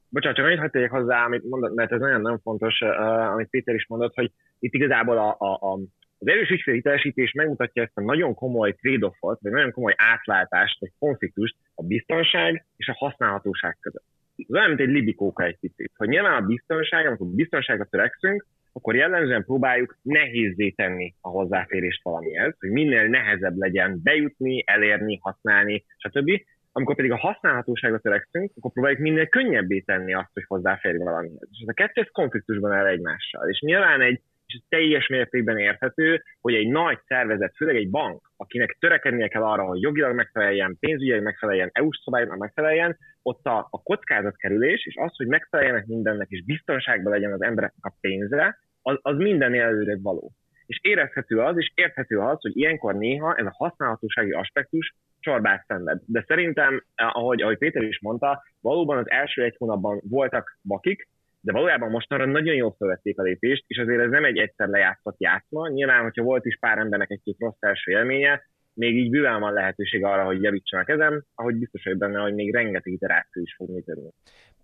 Bocsánat, 0.10 0.38
csak 0.38 0.46
annyit 0.46 0.60
hagyd 0.60 0.88
hozzá, 0.90 1.26
amit 1.26 1.50
mondod, 1.50 1.74
mert 1.74 1.92
ez 1.92 2.00
nagyon 2.00 2.22
nem 2.22 2.40
fontos, 2.40 2.82
uh, 2.82 3.32
amit 3.32 3.50
Péter 3.50 3.76
is 3.76 3.88
mondott, 3.88 4.16
hogy 4.16 4.32
itt 4.60 4.74
igazából 4.74 5.18
a, 5.18 5.36
a, 5.40 5.54
a, 5.54 5.80
az 6.18 6.28
erős 6.28 6.50
ügyfélhitelesítés 6.50 7.32
megmutatja 7.32 7.84
ezt 7.84 7.98
a 7.98 8.02
nagyon 8.02 8.34
komoly 8.34 8.74
trade-offot, 8.74 9.40
vagy 9.42 9.52
nagyon 9.52 9.72
komoly 9.72 9.94
átváltást, 9.98 10.80
vagy 10.80 10.92
konfliktust 11.00 11.56
a 11.76 11.84
biztonság 11.84 12.66
és 12.78 12.88
a 12.88 12.96
használhatóság 12.98 13.78
között. 13.80 14.06
Ez 14.38 14.56
olyan, 14.56 14.68
mint 14.68 14.80
egy 14.80 14.90
libikóka 14.90 15.44
egy 15.44 15.58
picit, 15.60 15.92
hogy 15.98 16.08
nyilván 16.08 16.44
a 16.44 16.46
biztonság, 16.46 17.06
amikor 17.06 17.28
biztonságra 17.28 17.86
törekszünk, 17.86 18.46
akkor 18.74 18.96
jellemzően 18.96 19.44
próbáljuk 19.44 19.98
nehézzé 20.02 20.70
tenni 20.70 21.14
a 21.22 21.30
hozzáférést 21.30 22.04
valamihez, 22.04 22.56
hogy 22.60 22.70
minél 22.70 23.08
nehezebb 23.08 23.58
legyen 23.58 24.00
bejutni, 24.04 24.64
elérni, 24.66 25.20
használni, 25.22 25.86
stb. 25.98 26.32
Amikor 26.78 26.96
pedig 26.96 27.12
a 27.12 27.18
használhatóságra 27.18 28.00
törekszünk, 28.00 28.52
akkor 28.56 28.72
próbáljuk 28.72 29.00
minél 29.00 29.28
könnyebbé 29.28 29.80
tenni 29.80 30.14
azt, 30.14 30.30
hogy 30.34 30.44
hozzáférjünk 30.48 31.04
valamihez. 31.04 31.48
És 31.52 31.60
ez 31.62 31.68
a 31.68 31.74
kettő 31.74 32.10
konfliktusban 32.12 32.72
áll 32.72 32.86
egymással. 32.86 33.50
És 33.50 33.60
nyilván 33.60 34.02
egy, 34.02 34.22
és 34.46 34.62
teljes 34.70 35.08
mértékben 35.08 35.58
érthető, 35.58 36.24
hogy 36.42 36.54
egy 36.54 36.68
nagy 36.68 37.00
szervezet, 37.08 37.56
főleg 37.56 37.76
egy 37.76 37.90
bank, 37.90 38.32
akinek 38.38 38.78
törekednie 38.80 39.28
kell 39.28 39.44
arra, 39.44 39.64
hogy 39.64 39.82
jogilag 39.82 40.16
megfeleljen, 40.16 40.78
pénzügyileg 40.80 41.22
megfeleljen, 41.22 41.70
EU-s 41.74 42.02
szabályoknak 42.04 42.38
megfeleljen, 42.38 42.98
ott 43.22 43.46
a, 43.46 43.68
a 43.70 43.82
kockázatkerülés 43.84 44.86
és 44.86 44.96
az, 44.96 45.16
hogy 45.16 45.28
megfeleljenek 45.28 45.86
mindennek, 45.86 46.28
és 46.30 46.44
biztonságban 46.44 47.12
legyen 47.12 47.34
az 47.34 47.42
embereknek 47.42 47.86
a 47.86 47.98
pénze, 48.02 48.60
az, 48.82 48.98
az 49.02 49.18
minden 49.18 49.54
előre 49.54 49.98
való. 50.02 50.32
És 50.66 50.80
érezhető 50.82 51.40
az, 51.40 51.58
és 51.58 51.72
érthető 51.76 52.20
az, 52.20 52.42
hogy 52.42 52.58
ilyenkor 52.58 52.96
néha 52.96 53.36
ez 53.36 53.46
a 53.46 53.56
használhatósági 53.58 54.32
aspektus 54.32 54.96
csorbát 55.26 55.66
szenved. 55.68 56.00
De 56.06 56.24
szerintem, 56.28 56.84
ahogy, 56.96 57.42
ahogy 57.42 57.58
Péter 57.58 57.82
is 57.82 58.00
mondta, 58.02 58.44
valóban 58.62 58.98
az 58.98 59.10
első 59.10 59.44
egy 59.44 59.56
hónapban 59.58 60.02
voltak 60.10 60.58
bakik, 60.62 61.08
de 61.42 61.52
valójában 61.52 61.90
mostanra 61.90 62.26
nagyon 62.26 62.56
jól 62.56 62.76
felvették 62.78 63.20
a 63.20 63.24
lépést, 63.24 63.64
és 63.68 63.78
azért 63.78 64.02
ez 64.02 64.10
nem 64.10 64.26
egy 64.26 64.38
egyszer 64.38 64.68
lejátszott 64.68 65.20
játszma. 65.20 65.68
Nyilván, 65.68 66.02
hogyha 66.02 66.24
volt 66.24 66.46
is 66.46 66.58
pár 66.60 66.78
embernek 66.78 67.12
egy-két 67.12 67.40
rossz 67.40 67.58
első 67.60 67.92
élménye, 67.92 68.42
még 68.74 68.98
így 68.98 69.10
bőven 69.10 69.40
van 69.40 69.54
lehetőség 69.54 70.04
arra, 70.04 70.24
hogy 70.24 70.42
javítsanak 70.42 70.90
ezen, 70.90 71.26
ahogy 71.36 71.56
biztos 71.56 71.84
vagyok 71.84 72.00
benne, 72.00 72.20
hogy 72.20 72.34
még 72.34 72.54
rengeteg 72.54 72.94
iteráció 72.94 73.42
is 73.42 73.56
fog 73.56 73.70
működni. 73.70 74.10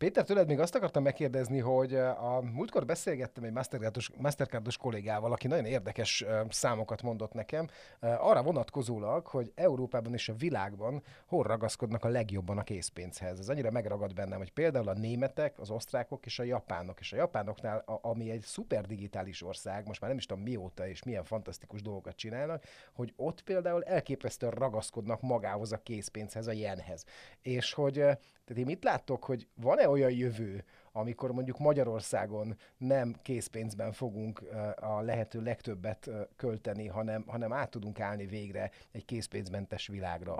Péter, 0.02 0.24
tőled 0.24 0.48
még 0.48 0.60
azt 0.60 0.76
akartam 0.76 1.04
megkérdezni, 1.04 1.60
hogy 1.60 1.96
a 1.96 2.42
múltkor 2.42 2.86
beszélgettem 2.86 3.44
egy 3.44 3.52
Mastercardos, 3.52 4.12
Mastercardos 4.18 4.78
kollégával, 4.78 5.32
aki 5.32 5.48
nagyon 5.48 5.66
érdekes 5.66 6.26
számokat 6.50 7.02
mondott 7.02 7.34
nekem, 7.34 7.68
arra 8.00 8.44
vonatkozólag, 8.44 9.28
hogy 9.28 9.52
Európában 9.56 10.14
és 10.14 10.30
a 10.30 10.34
világban 10.34 11.04
hol 11.26 11.44
ragaszkodnak 11.44 12.06
a 12.06 12.08
legjobban 12.08 12.58
a 12.58 12.64
készpénzhez. 12.64 13.40
Ez 13.40 13.50
annyira 13.50 13.72
megragad 13.72 14.14
bennem, 14.14 14.38
hogy 14.38 14.52
például 14.52 14.88
a 14.88 14.94
németek, 14.94 15.60
az 15.60 15.70
osztrákok 15.70 16.26
és 16.26 16.40
a 16.40 16.44
japánok. 16.44 17.00
És 17.00 17.14
a 17.14 17.16
japánoknál, 17.16 17.84
ami 17.86 18.32
egy 18.32 18.42
szuper 18.42 18.86
digitális 18.86 19.44
ország, 19.44 19.88
most 19.88 20.02
már 20.02 20.10
nem 20.10 20.20
is 20.20 20.26
tudom 20.26 20.44
mióta 20.44 20.88
és 20.88 21.04
milyen 21.04 21.24
fantasztikus 21.24 21.82
dolgokat 21.82 22.16
csinálnak, 22.16 22.64
hogy 22.94 23.14
ott 23.16 23.42
például 23.42 23.84
elképesztően 23.84 24.52
ragaszkodnak 24.52 25.22
magához 25.22 25.72
a 25.72 25.78
készpénzhez, 25.78 26.48
a 26.48 26.52
jenhez. 26.52 27.06
És 27.42 27.74
hogy 27.74 28.04
tehát 28.52 28.68
én 28.68 28.76
mit 28.76 28.84
láttok, 28.84 29.24
hogy 29.24 29.48
van-e 29.56 29.90
olyan 29.90 30.12
jövő, 30.12 30.64
amikor 30.92 31.32
mondjuk 31.32 31.60
Magyarországon 31.60 32.54
nem 32.78 33.16
készpénzben 33.24 33.92
fogunk 33.92 34.42
a 34.76 35.02
lehető 35.02 35.42
legtöbbet 35.42 36.10
költeni, 36.38 36.88
hanem, 36.88 37.24
hanem 37.28 37.54
át 37.54 37.72
tudunk 37.72 38.00
állni 38.00 38.26
végre 38.26 38.70
egy 38.92 39.06
készpénzmentes 39.06 39.88
világra? 39.88 40.36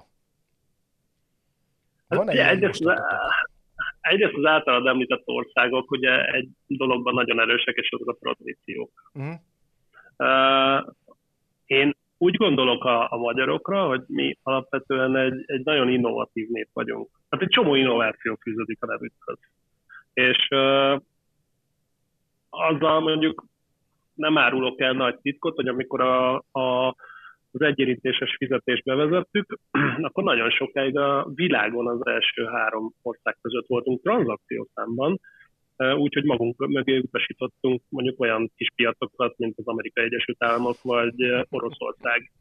Van-e 2.08 2.34
ja, 2.34 2.48
egyrészt, 2.48 2.86
az, 2.86 3.00
egyrészt 4.02 4.34
az 4.34 4.46
általad 4.46 4.88
említett 4.88 5.24
országok 5.26 5.92
ugye 5.92 6.26
egy 6.26 6.50
dologban 6.68 7.14
nagyon 7.14 7.40
erősek, 7.40 7.76
és 7.76 7.90
azok 7.92 8.10
a 8.10 8.18
tradíciók. 8.20 9.12
Uh-huh. 9.14 9.36
Uh, 10.18 10.94
én 11.66 11.96
úgy 12.18 12.36
gondolok 12.36 12.84
a, 12.84 13.12
a 13.12 13.18
magyarokra, 13.18 13.88
hogy 13.88 14.04
mi 14.08 14.38
alapvetően 14.44 15.16
egy, 15.16 15.44
egy 15.46 15.64
nagyon 15.64 15.90
innovatív 15.90 16.48
nép 16.50 16.70
vagyunk. 16.74 17.21
Hát 17.32 17.42
egy 17.42 17.50
csomó 17.50 17.76
innováció 17.76 18.38
fűződik 18.42 18.78
a 18.82 18.86
nevükhöz. 18.86 19.38
És 20.14 20.48
uh, 20.50 21.02
azzal 22.50 23.00
mondjuk 23.00 23.46
nem 24.14 24.38
árulok 24.38 24.82
el 24.82 24.94
nagy 24.94 25.20
titkot, 25.22 25.56
hogy 25.56 25.68
amikor 25.68 26.02
a, 26.02 26.36
a, 26.52 26.88
az 27.52 27.62
egyérintéses 27.62 28.36
fizetést 28.38 28.84
bevezettük, 28.84 29.60
akkor 30.08 30.24
nagyon 30.24 30.50
sokáig 30.50 30.98
a 30.98 31.28
világon 31.36 31.88
az 31.88 32.06
első 32.06 32.46
három 32.46 32.94
ország 33.02 33.38
között 33.42 33.68
voltunk 33.68 34.02
tranzakciószámban, 34.02 35.20
úgyhogy 35.78 36.24
magunk 36.24 36.68
mögé 36.68 36.98
utasítottunk 36.98 37.82
mondjuk 37.90 38.20
olyan 38.20 38.52
kis 38.56 38.68
piacokat, 38.76 39.38
mint 39.38 39.58
az 39.58 39.68
Amerikai 39.68 40.04
Egyesült 40.04 40.44
Államok 40.44 40.82
vagy 40.82 41.16
Oroszország. 41.50 42.32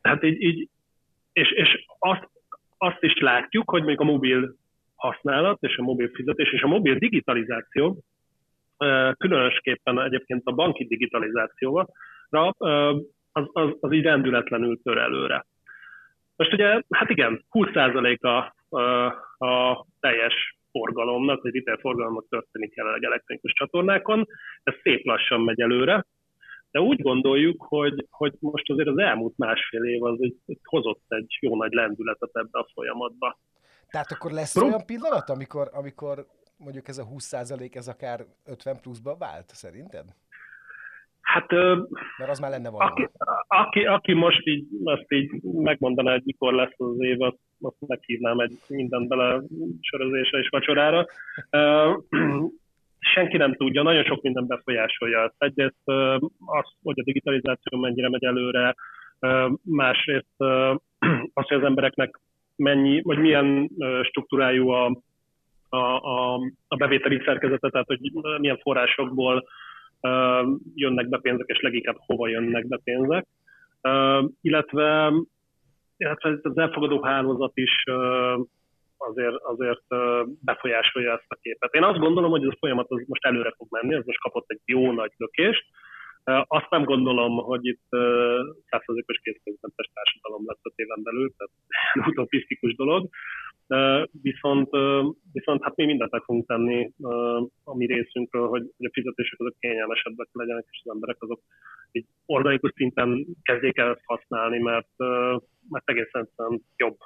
Tehát 0.00 0.24
így, 0.24 0.42
így 0.42 0.68
és, 1.32 1.50
és 1.50 1.84
azt, 1.98 2.28
azt 2.84 3.02
is 3.02 3.18
látjuk, 3.18 3.70
hogy 3.70 3.84
még 3.84 4.00
a 4.00 4.04
mobil 4.04 4.54
használat 4.96 5.58
és 5.60 5.76
a 5.76 5.82
mobil 5.82 6.08
fizetés 6.08 6.52
és 6.52 6.62
a 6.62 6.66
mobil 6.66 6.94
digitalizáció, 6.94 7.98
különösképpen 9.18 10.00
egyébként 10.00 10.42
a 10.44 10.52
banki 10.52 10.86
digitalizációval, 10.86 11.88
az, 12.28 13.44
az, 13.52 13.76
az 13.80 13.92
így 13.92 14.02
rendületlenül 14.02 14.80
tör 14.82 14.98
előre. 14.98 15.46
Most 16.36 16.52
ugye, 16.52 16.82
hát 16.90 17.10
igen, 17.10 17.44
20% 17.50 18.20
a, 18.20 18.54
a, 18.76 19.06
a 19.46 19.86
teljes 20.00 20.56
forgalomnak, 20.70 21.42
vagy 21.42 21.54
retail 21.54 21.78
forgalomnak 21.78 22.28
történik 22.28 22.74
jelenleg 22.74 23.04
elektronikus 23.04 23.52
csatornákon. 23.52 24.26
Ez 24.62 24.74
szép 24.82 25.04
lassan 25.04 25.40
megy 25.40 25.60
előre, 25.60 26.04
de 26.74 26.80
úgy 26.80 27.02
gondoljuk, 27.02 27.62
hogy, 27.62 28.06
hogy 28.10 28.32
most 28.40 28.70
azért 28.70 28.88
az 28.88 28.98
elmúlt 28.98 29.36
másfél 29.36 29.84
év 29.84 30.04
az 30.04 30.18
egy, 30.20 30.36
hozott 30.62 31.02
egy 31.08 31.38
jó 31.40 31.56
nagy 31.56 31.72
lendületet 31.72 32.30
ebbe 32.32 32.58
a 32.58 32.68
folyamatba. 32.74 33.38
Tehát 33.90 34.10
akkor 34.10 34.30
lesz 34.30 34.54
Pro... 34.54 34.66
olyan 34.66 34.86
pillanat, 34.86 35.30
amikor, 35.30 35.68
amikor 35.72 36.26
mondjuk 36.56 36.88
ez 36.88 36.98
a 36.98 37.06
20% 37.06 37.74
ez 37.74 37.88
akár 37.88 38.24
50 38.44 38.80
pluszba 38.80 39.16
vált, 39.16 39.48
szerinted? 39.48 40.04
Hát, 41.20 41.50
Mert 42.18 42.30
az 42.30 42.38
már 42.38 42.50
lenne 42.50 42.70
valami. 42.70 42.90
Aki, 42.90 43.10
aki, 43.46 43.84
aki 43.84 44.12
most 44.12 44.46
így, 44.46 44.66
azt 44.84 45.12
így 45.12 45.42
megmondaná, 45.42 46.12
hogy 46.12 46.24
mikor 46.24 46.52
lesz 46.52 46.74
az 46.76 46.96
év, 46.98 47.22
azt, 47.22 47.38
azt 47.60 47.76
meghívnám 47.86 48.38
egy 48.38 48.58
mindent 48.68 49.08
bele 49.08 49.42
sörözésre 49.80 50.38
és 50.38 50.48
vacsorára. 50.48 51.06
Senki 53.12 53.36
nem 53.36 53.54
tudja, 53.54 53.82
nagyon 53.82 54.04
sok 54.04 54.22
minden 54.22 54.46
befolyásolja. 54.46 55.32
Egyrészt 55.38 55.82
az, 56.46 56.72
hogy 56.82 56.98
a 57.00 57.04
digitalizáció 57.04 57.78
mennyire 57.78 58.08
megy 58.08 58.24
előre, 58.24 58.74
másrészt 59.62 60.34
az, 61.34 61.46
hogy 61.48 61.56
az 61.56 61.64
embereknek 61.64 62.20
mennyi, 62.56 63.00
vagy 63.02 63.18
milyen 63.18 63.70
struktúrájú 64.02 64.68
a, 64.68 65.00
a, 65.68 65.76
a, 65.76 66.34
a 66.68 66.76
bevételi 66.76 67.22
szerkezete, 67.24 67.68
tehát 67.68 67.86
hogy 67.86 67.98
milyen 68.38 68.58
forrásokból 68.62 69.44
jönnek 70.74 71.08
be 71.08 71.18
pénzek, 71.18 71.46
és 71.46 71.60
leginkább 71.60 71.96
hova 71.98 72.28
jönnek 72.28 72.66
be 72.66 72.80
pénzek. 72.84 73.26
Illetve, 74.40 75.12
illetve 75.96 76.38
az 76.42 76.58
elfogadó 76.58 77.02
hálózat 77.02 77.52
is 77.54 77.84
azért, 79.08 79.36
azért 79.42 79.84
befolyásolja 80.44 81.12
ezt 81.12 81.24
a 81.28 81.38
képet. 81.42 81.74
Én 81.74 81.82
azt 81.82 81.98
gondolom, 81.98 82.30
hogy 82.30 82.42
ez 82.42 82.52
a 82.52 82.56
folyamat 82.58 82.90
az 82.90 83.04
most 83.06 83.24
előre 83.24 83.52
fog 83.56 83.66
menni, 83.70 83.94
ez 83.94 84.04
most 84.04 84.20
kapott 84.20 84.50
egy 84.50 84.60
jó 84.64 84.92
nagy 84.92 85.12
lökést. 85.16 85.64
Azt 86.46 86.70
nem 86.70 86.84
gondolom, 86.84 87.36
hogy 87.36 87.66
itt 87.66 87.86
százszerzékos 88.70 89.18
készpénzmentes 89.22 89.90
társadalom 89.94 90.42
lesz 90.46 90.60
a 90.62 90.72
téven 90.76 91.02
belül, 91.02 91.32
tehát 91.36 91.52
utopisztikus 92.10 92.74
dolog. 92.74 93.08
Viszont, 94.22 94.70
viszont 95.32 95.62
hát 95.62 95.76
mi 95.76 95.84
mindent 95.84 96.10
meg 96.10 96.22
fogunk 96.22 96.46
tenni 96.46 96.90
a 97.64 97.76
mi 97.76 97.86
részünkről, 97.86 98.48
hogy, 98.48 98.62
a 98.78 98.90
fizetések 98.92 99.40
azok 99.40 99.54
kényelmesebbek 99.58 100.28
legyenek, 100.32 100.66
és 100.70 100.80
az 100.84 100.90
emberek 100.94 101.16
azok 101.22 101.40
így 101.92 102.06
organikus 102.26 102.72
szinten 102.74 103.26
kezdjék 103.42 103.78
el 103.78 103.90
ezt 103.90 104.04
használni, 104.04 104.58
mert, 104.58 104.96
mert 105.68 105.90
egészen 105.90 106.28
jobb 106.76 106.96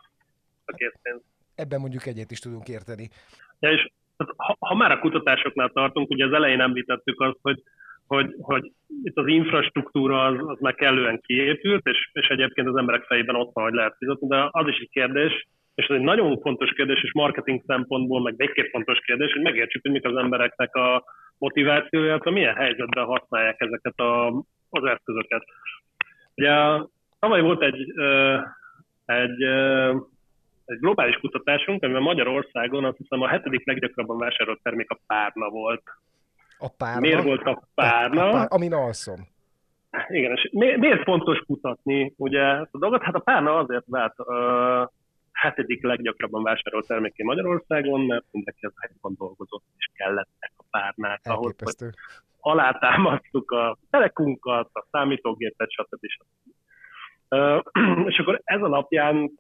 a 0.65 0.73
készpénz. 0.73 1.23
Ebben 1.59 1.81
mondjuk 1.81 2.07
egyet 2.07 2.31
is 2.31 2.39
tudunk 2.39 2.69
érteni. 2.69 3.09
Ja, 3.61 3.71
és 3.73 3.91
ha, 4.37 4.57
ha 4.59 4.75
már 4.75 4.91
a 4.91 4.99
kutatásoknál 4.99 5.69
tartunk, 5.69 6.11
ugye 6.11 6.25
az 6.25 6.33
elején 6.33 6.61
említettük 6.61 7.21
azt, 7.21 7.39
hogy 7.43 7.63
hogy, 8.09 8.35
hogy 8.41 8.73
itt 9.03 9.17
az 9.17 9.27
infrastruktúra 9.27 10.25
az, 10.25 10.37
az 10.47 10.59
meg 10.61 10.75
kellően 10.75 11.21
kiépült, 11.21 11.87
és, 11.87 12.11
és 12.13 12.27
egyébként 12.27 12.69
az 12.69 12.77
emberek 12.77 13.05
fejében 13.05 13.35
ott 13.35 13.51
van, 13.53 13.65
hogy 13.65 13.75
lehet 13.75 13.97
fizetni, 13.99 14.29
de 14.29 14.49
az 14.51 14.67
is 14.67 14.79
egy 14.79 14.91
kérdés, 14.91 15.47
és 15.75 15.87
ez 15.87 15.97
egy 15.97 16.03
nagyon 16.03 16.41
fontos 16.41 16.73
kérdés, 16.73 17.03
és 17.03 17.13
marketing 17.13 17.63
szempontból 17.67 18.21
meg 18.21 18.37
végképp 18.37 18.71
fontos 18.71 18.99
kérdés, 18.99 19.33
hogy 19.33 19.43
megértsük, 19.43 19.83
hogy 19.83 19.91
mik 19.91 20.05
az 20.05 20.17
embereknek 20.17 20.75
a 20.75 21.05
motivációja, 21.39 22.19
hogy 22.23 22.33
milyen 22.33 22.55
helyzetben 22.55 23.05
használják 23.05 23.61
ezeket 23.61 23.99
a, 23.99 24.27
az 24.71 24.85
eszközöket. 24.85 25.45
Ugye 26.35 26.53
tavaly 27.19 27.41
volt 27.41 27.63
egy, 27.63 27.93
egy, 29.05 29.43
egy 30.69 30.79
globális 30.79 31.17
kutatásunk, 31.17 31.83
amiben 31.83 32.03
Magyarországon 32.03 32.85
azt 32.85 32.97
hiszem 32.97 33.21
a 33.23 33.29
hetedik 33.29 33.67
leggyakrabban 33.67 34.19
vásárolt 34.19 34.63
termék 34.63 34.91
a 34.91 34.99
párna 35.07 35.49
volt. 35.49 35.83
A 36.59 36.69
párna? 36.69 37.01
Miért 37.01 37.23
volt 37.23 37.43
a 37.43 37.63
párna? 37.75 38.29
A 38.29 38.31
pár, 38.31 38.47
amin 38.51 38.73
alszom. 38.73 39.29
Igen, 40.09 40.33
és 40.33 40.49
miért 40.53 41.03
fontos 41.03 41.39
kutatni 41.39 42.15
ugye 42.17 42.43
ezt 42.43 42.75
a 42.75 42.79
dolgot? 42.79 43.03
Hát 43.03 43.15
a 43.15 43.19
párna 43.19 43.59
azért 43.59 43.85
vált 43.87 44.15
uh, 44.17 44.89
hetedik 45.33 45.83
leggyakrabban 45.83 46.43
vásárolt 46.43 46.87
terméké 46.87 47.23
Magyarországon, 47.23 48.01
mert 48.01 48.25
mindenki 48.31 48.67
az 48.67 48.73
helyben 48.81 49.15
dolgozott, 49.19 49.65
és 49.77 49.89
kellettek 49.95 50.53
a 50.57 50.65
párnák 50.71 51.21
ahhoz, 51.25 51.55
hogy 51.59 51.91
alátámasztuk 52.41 53.51
a 53.51 53.77
telekunkat, 53.91 54.71
a 54.73 54.87
számítógépet, 54.91 55.71
stb. 55.71 56.07
stb. 56.07 56.53
Uh, 57.29 57.63
és 58.11 58.19
akkor 58.19 58.41
ez 58.45 58.61
alapján 58.61 59.31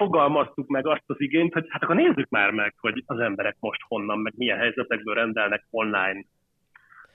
fogalmaztuk 0.00 0.68
meg 0.68 0.86
azt 0.86 1.04
az 1.06 1.20
igényt, 1.20 1.52
hogy 1.52 1.66
hát 1.68 1.82
akkor 1.82 1.96
nézzük 1.96 2.28
már 2.28 2.50
meg, 2.50 2.74
hogy 2.80 3.02
az 3.06 3.18
emberek 3.18 3.56
most 3.60 3.80
honnan, 3.88 4.18
meg 4.18 4.32
milyen 4.36 4.58
helyzetekből 4.58 5.14
rendelnek 5.14 5.66
online. 5.70 6.24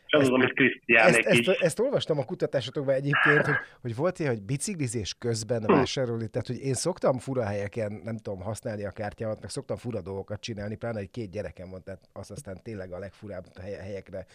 Az 0.08 0.22
ezt, 0.22 0.30
az, 0.30 0.36
amit 0.36 0.54
Krisztiánék 0.54 1.26
ezt, 1.26 1.48
ezt, 1.48 1.62
ezt, 1.62 1.80
olvastam 1.80 2.20
a 2.20 2.24
kutatásokban 2.24 2.96
egyébként, 2.96 3.46
hogy, 3.46 3.56
hogy 3.82 3.96
volt 3.96 4.20
ilyen, 4.20 4.32
hogy 4.32 4.42
biciklizés 4.42 5.14
közben 5.14 5.64
vásárolni, 5.66 6.28
tehát 6.28 6.48
hogy 6.48 6.60
én 6.60 6.74
szoktam 6.74 7.18
fura 7.18 7.44
helyeken, 7.44 8.02
nem 8.04 8.18
tudom, 8.18 8.42
használni 8.42 8.86
a 8.86 8.92
kártyámat, 8.92 9.42
meg 9.42 9.50
szoktam 9.50 9.78
fura 9.78 10.02
dolgokat 10.02 10.42
csinálni, 10.42 10.76
pláne 10.76 11.00
egy 11.00 11.12
két 11.12 11.32
gyerekem 11.32 11.70
van, 11.70 11.84
tehát 11.84 12.10
az 12.14 12.32
aztán 12.32 12.60
tényleg 12.64 12.92
a 12.92 13.00
legfurább 13.00 13.46
helyekre 13.82 14.26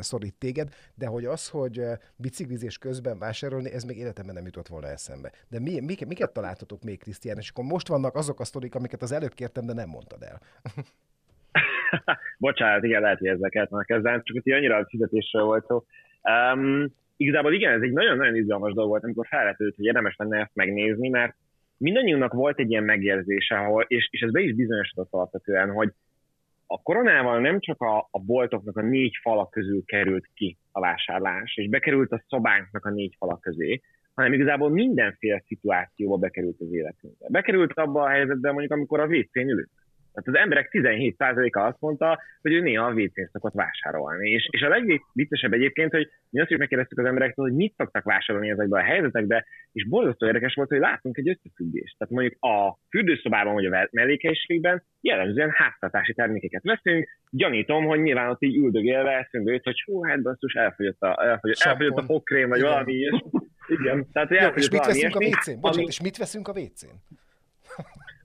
szorít 0.00 0.34
téged, 0.34 0.74
de 0.94 1.06
hogy 1.06 1.24
az, 1.24 1.48
hogy 1.48 1.82
biciklizés 2.16 2.78
közben 2.78 3.18
vásárolni, 3.18 3.70
ez 3.70 3.82
még 3.82 3.98
életemben 3.98 4.34
nem 4.34 4.44
jutott 4.44 4.68
volna 4.68 4.86
eszembe. 4.86 5.32
De 5.48 5.60
mi, 5.60 5.80
mi, 5.80 5.96
miket 6.06 6.32
találtatok 6.32 6.82
még, 6.82 6.98
Krisztián? 6.98 7.38
És 7.38 7.48
akkor 7.48 7.64
most 7.64 7.88
vannak 7.88 8.14
azok 8.14 8.40
a 8.40 8.44
sztorik, 8.44 8.74
amiket 8.74 9.02
az 9.02 9.12
előbb 9.12 9.34
kértem, 9.34 9.66
de 9.66 9.72
nem 9.72 9.88
mondtad 9.88 10.22
el. 10.22 10.40
Bocsánat, 12.38 12.84
igen, 12.84 13.00
lehet, 13.00 13.18
hogy 13.18 13.28
ezeket 13.28 13.70
már 13.70 13.84
kezdem, 13.84 14.22
csak 14.22 14.42
hogy 14.42 14.52
annyira 14.52 14.76
a 14.76 14.86
fizetésről 14.88 15.44
volt 15.44 15.66
szó. 15.66 15.84
Um, 16.54 16.86
igazából 17.16 17.52
igen, 17.52 17.72
ez 17.72 17.82
egy 17.82 17.92
nagyon-nagyon 17.92 18.36
izgalmas 18.36 18.72
dolog 18.72 18.90
volt, 18.90 19.04
amikor 19.04 19.26
felvetődött, 19.26 19.76
hogy 19.76 19.84
érdemes 19.84 20.14
lenne 20.16 20.40
ezt 20.40 20.54
megnézni, 20.54 21.08
mert 21.08 21.34
mindannyiunknak 21.76 22.32
volt 22.32 22.58
egy 22.58 22.70
ilyen 22.70 22.84
megérzése, 22.84 23.56
ahol, 23.56 23.84
és, 23.88 24.08
és 24.10 24.20
ez 24.20 24.30
be 24.30 24.40
is 24.40 24.54
bizonyosodott 24.54 25.12
alapvetően, 25.12 25.70
hogy 25.70 25.92
a 26.66 26.82
koronával 26.82 27.40
nem 27.40 27.60
csak 27.60 27.80
a, 27.80 28.08
a 28.10 28.18
boltoknak 28.20 28.76
a 28.76 28.82
négy 28.82 29.18
fala 29.22 29.48
közül 29.48 29.84
került 29.84 30.28
ki 30.34 30.58
a 30.72 30.80
vásárlás, 30.80 31.56
és 31.56 31.68
bekerült 31.68 32.12
a 32.12 32.22
szobánknak 32.28 32.84
a 32.84 32.90
négy 32.90 33.14
fala 33.18 33.38
közé, 33.38 33.80
hanem 34.14 34.32
igazából 34.32 34.70
mindenféle 34.70 35.42
szituációba 35.46 36.16
bekerült 36.16 36.60
az 36.60 36.72
életünkbe. 36.72 37.26
Bekerült 37.28 37.72
abba 37.72 38.02
a 38.02 38.08
helyzetbe, 38.08 38.50
mondjuk, 38.50 38.72
amikor 38.72 39.00
a 39.00 39.06
WC-n 39.06 39.38
ülünk. 39.38 39.70
Tehát 40.16 40.40
az 40.40 40.44
emberek 40.44 40.68
17%-a 40.72 41.60
azt 41.60 41.80
mondta, 41.80 42.20
hogy 42.42 42.52
ő 42.52 42.60
néha 42.60 42.86
a 42.86 42.92
WC-n 42.92 43.28
szokott 43.32 43.52
vásárolni. 43.52 44.30
És, 44.30 44.48
és 44.50 44.62
a 44.62 44.68
legviccesebb 44.68 45.52
egyébként, 45.52 45.90
hogy 45.90 46.08
mi 46.30 46.40
azt 46.40 46.50
is 46.50 46.56
megkérdeztük 46.56 46.98
az 46.98 47.04
emberektől, 47.04 47.46
hogy 47.46 47.54
mit 47.54 47.74
szoktak 47.76 48.04
vásárolni 48.04 48.50
ezekbe 48.50 48.78
a 48.78 48.82
helyzetekbe, 48.82 49.46
és 49.72 49.86
borzasztó 49.88 50.26
érdekes 50.26 50.54
volt, 50.54 50.68
hogy 50.68 50.78
látunk 50.78 51.16
egy 51.16 51.28
összefüggést. 51.28 51.98
Tehát 51.98 52.14
mondjuk 52.14 52.44
a 52.44 52.78
fürdőszobában 52.90 53.54
vagy 53.54 53.64
a 53.64 53.88
mellékhelyiségben 53.90 54.82
jellemzően 55.00 55.50
háztartási 55.50 56.14
termékeket 56.14 56.62
veszünk. 56.62 57.08
Gyanítom, 57.30 57.84
hogy 57.84 58.00
nyilván 58.00 58.30
ott 58.30 58.42
így 58.42 58.56
üldögélve 58.56 59.10
eszünkbe 59.10 59.52
jut, 59.52 59.64
hogy 59.64 59.82
hú, 59.84 60.02
hát 60.02 60.22
basszus, 60.22 60.54
elfogyott 60.54 61.00
a, 61.00 61.24
elfogyott, 61.24 61.58
elfogyott 61.58 61.96
a 61.96 62.02
fogkrém, 62.02 62.48
vagy 62.48 62.58
Igen. 62.58 62.70
valami 62.70 62.92
ilyesmi. 62.92 63.30
Igen. 63.68 64.06
Tehát, 64.12 64.30
Jó, 64.30 64.48
és 64.48 64.70
mit 64.70 64.86
veszünk 64.86 65.14
a 65.14 65.18
WC-n? 65.18 65.60
Bocsánat, 65.60 65.76
ami... 65.76 65.84
és 65.86 66.00
mit 66.00 66.16
veszünk 66.16 66.48
a 66.48 66.52
WC-n? 66.52 67.24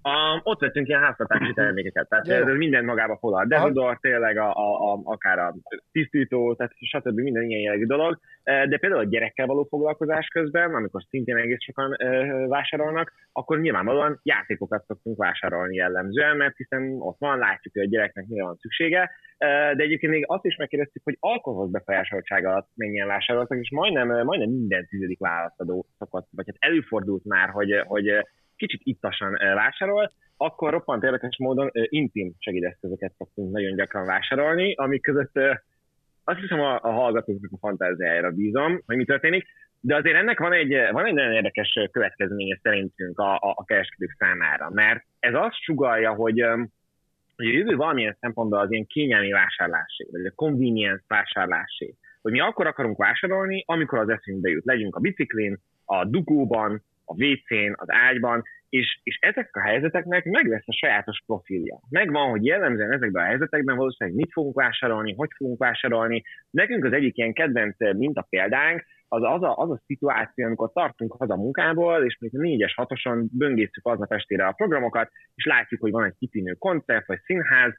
A, 0.02 0.42
ott 0.44 0.60
vettünk 0.60 0.88
ilyen 0.88 1.02
háztartási 1.02 1.54
termékeket, 1.54 2.10
tehát 2.10 2.28
Jó. 2.28 2.36
ez 2.36 2.58
minden 2.58 2.86
magába 2.86 3.18
foglal. 3.18 3.46
Dezodor, 3.46 3.98
tényleg 4.00 4.38
a, 4.38 4.54
a, 4.54 4.94
a, 4.94 5.00
akár 5.04 5.40
a 5.40 5.56
tisztító, 5.92 6.56
tehát 6.56 6.74
stb. 6.76 7.20
minden 7.20 7.44
ilyen 7.44 7.62
jellegű 7.62 7.86
dolog. 7.86 8.20
De 8.44 8.78
például 8.78 9.02
a 9.02 9.10
gyerekkel 9.10 9.46
való 9.46 9.64
foglalkozás 9.70 10.28
közben, 10.28 10.74
amikor 10.74 11.02
szintén 11.10 11.36
egész 11.36 11.64
sokan 11.64 11.96
ö, 12.00 12.46
vásárolnak, 12.48 13.14
akkor 13.32 13.60
nyilvánvalóan 13.60 14.20
játékokat 14.24 14.86
szoktunk 14.88 15.18
vásárolni 15.18 15.76
jellemzően, 15.76 16.38
mert 16.38 16.58
hiszen 16.58 16.96
ott 17.00 17.20
van, 17.20 17.38
látjuk, 17.38 17.74
hogy 17.74 17.84
a 17.84 17.90
gyereknek 17.90 18.26
mire 18.28 18.44
van 18.44 18.56
szüksége. 18.56 19.12
De 19.38 19.84
egyébként 19.84 20.12
még 20.12 20.24
azt 20.28 20.46
is 20.46 20.56
megkérdeztük, 20.56 21.02
hogy 21.04 21.18
alkoholhoz 21.20 21.72
befolyásoltság 21.72 22.46
alatt 22.46 22.70
mennyien 22.76 23.08
vásároltak, 23.08 23.58
és 23.62 23.72
majdnem, 23.72 24.08
majdnem 24.08 24.50
minden 24.50 24.88
tizedik 24.88 25.20
választadó 25.20 25.86
szokott, 25.98 26.28
vagy 26.32 26.46
hát 26.48 26.72
előfordult 26.72 27.26
már, 27.26 27.50
hogy, 27.50 27.84
hogy 27.86 28.26
kicsit 28.62 28.82
ittasan 28.84 29.32
vásárol, 29.56 30.12
akkor 30.38 30.71
roppant 30.71 31.04
érdekes 31.04 31.38
módon 31.38 31.69
intim 31.74 32.32
segédeszközöket 32.39 33.13
szoktunk 33.17 33.52
nagyon 33.52 33.76
gyakran 33.76 34.06
vásárolni, 34.06 34.74
amik 34.76 35.02
között 35.02 35.39
azt 36.24 36.39
hiszem 36.39 36.60
a, 36.60 36.80
a 36.82 36.91
hallgatóknak 36.91 37.52
a 37.52 37.58
fantáziájára 37.58 38.32
bízom, 38.32 38.82
hogy 38.86 38.95
mi 38.95 39.06
történik, 39.06 39.47
de 39.80 39.95
azért 39.95 40.15
ennek 40.15 40.39
van 40.39 40.54
egy, 40.54 40.74
van 40.91 41.06
egy 41.06 41.13
nagyon 41.13 41.34
érdekes 41.34 41.80
következménye 41.91 42.60
szerintünk 42.62 43.19
a, 43.19 43.36
a, 43.36 43.54
a 43.56 43.63
kereskedők 43.63 44.15
számára, 44.17 44.69
mert 44.69 45.06
ez 45.19 45.34
azt 45.34 45.63
sugalja, 45.63 46.13
hogy, 46.13 46.41
hogy 47.36 47.45
a 47.45 47.52
jövő 47.52 47.76
valamilyen 47.76 48.17
szempontból 48.19 48.60
az 48.60 48.71
ilyen 48.71 48.86
kényelmi 48.86 49.32
vásárlásé, 49.32 50.08
vagy 50.12 50.26
a 50.26 50.32
convenience 50.36 51.04
vásárlásé, 51.08 51.95
hogy 52.21 52.32
mi 52.32 52.39
akkor 52.39 52.67
akarunk 52.67 52.97
vásárolni, 52.97 53.63
amikor 53.67 54.00
az 54.00 54.10
eszünkbe 54.10 54.50
jut. 54.50 54.65
Legyünk 54.65 54.95
a 54.95 55.00
biciklin, 55.00 55.58
a 55.86 56.06
dugóban, 56.06 56.84
a 57.12 57.24
WC-n, 57.24 57.74
az 57.76 57.88
ágyban, 57.89 58.41
és, 58.69 59.00
és 59.04 59.17
ezek 59.21 59.50
a 59.56 59.62
helyzeteknek 59.62 60.26
meg 60.26 60.45
lesz 60.45 60.67
a 60.67 60.74
sajátos 60.74 61.24
profilja. 61.26 61.80
Megvan, 61.89 62.30
hogy 62.30 62.45
jellemzően 62.45 62.91
ezekben 62.91 63.24
a 63.24 63.28
helyzetekben 63.28 63.76
valószínűleg 63.76 64.19
mit 64.19 64.32
fogunk 64.32 64.56
vásárolni, 64.56 65.13
hogy 65.13 65.30
fogunk 65.36 65.60
vásárolni. 65.60 66.24
Nekünk 66.50 66.86
az 66.86 66.93
egyik 66.93 67.17
ilyen 67.17 67.34
kedvenc 67.34 67.76
minta 67.97 68.28
példánk, 68.30 68.84
az 69.08 69.24
az 69.24 69.43
a, 69.43 69.58
az 69.58 69.69
a 69.69 69.82
szituáció, 69.86 70.45
amikor 70.45 70.71
tartunk 70.71 71.12
haza 71.12 71.36
munkából, 71.36 72.06
és 72.06 72.17
még 72.19 72.32
négyes 72.32 72.74
hatoson 72.74 73.30
böngészük 73.32 73.88
aznap 73.88 74.13
estére 74.13 74.45
a 74.45 74.52
programokat, 74.52 75.12
és 75.36 75.45
látjuk, 75.45 75.82
hogy 75.82 75.91
van 75.91 76.04
egy 76.04 76.15
kitűnő 76.19 76.54
koncert 76.54 77.08
vagy 77.08 77.19
színház, 77.26 77.74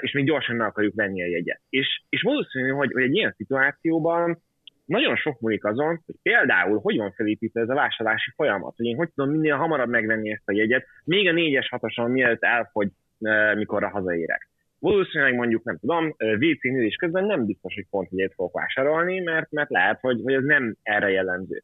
és 0.00 0.12
még 0.12 0.24
gyorsan 0.24 0.56
meg 0.56 0.66
akarjuk 0.66 0.94
venni 0.94 1.22
a 1.22 1.26
jegyet. 1.26 1.60
És, 1.68 2.02
és 2.08 2.22
valószínű, 2.22 2.68
hogy, 2.68 2.92
hogy 2.92 3.02
egy 3.02 3.14
ilyen 3.14 3.34
szituációban 3.36 4.42
nagyon 4.86 5.16
sok 5.16 5.40
múlik 5.40 5.64
azon, 5.64 6.02
hogy 6.06 6.14
például 6.22 6.78
hogy 6.78 6.96
van 6.96 7.12
felépítve 7.12 7.60
ez 7.60 7.68
a 7.68 7.74
vásárlási 7.74 8.30
folyamat, 8.36 8.76
hogy 8.76 8.86
én 8.86 8.96
hogy 8.96 9.10
tudom 9.14 9.30
minél 9.30 9.56
hamarabb 9.56 9.88
megvenni 9.88 10.30
ezt 10.30 10.48
a 10.48 10.52
jegyet, 10.52 10.86
még 11.04 11.28
a 11.28 11.32
4-es, 11.32 11.66
6 11.96 12.08
mielőtt 12.08 12.42
elfogy, 12.42 12.88
mikorra 13.54 13.88
hazaérek. 13.88 14.48
Valószínűleg 14.78 15.34
mondjuk, 15.34 15.64
nem 15.64 15.78
tudom, 15.78 16.14
WC 16.18 16.64
ülés 16.64 16.96
közben 16.96 17.24
nem 17.24 17.46
biztos, 17.46 17.74
hogy 17.74 17.86
pont 17.90 18.08
egyet 18.12 18.34
fogok 18.34 18.54
vásárolni, 18.54 19.20
mert, 19.20 19.50
mert 19.50 19.70
lehet, 19.70 20.00
hogy, 20.00 20.20
hogy 20.22 20.32
ez 20.32 20.44
nem 20.44 20.76
erre 20.82 21.10
jellemző. 21.10 21.62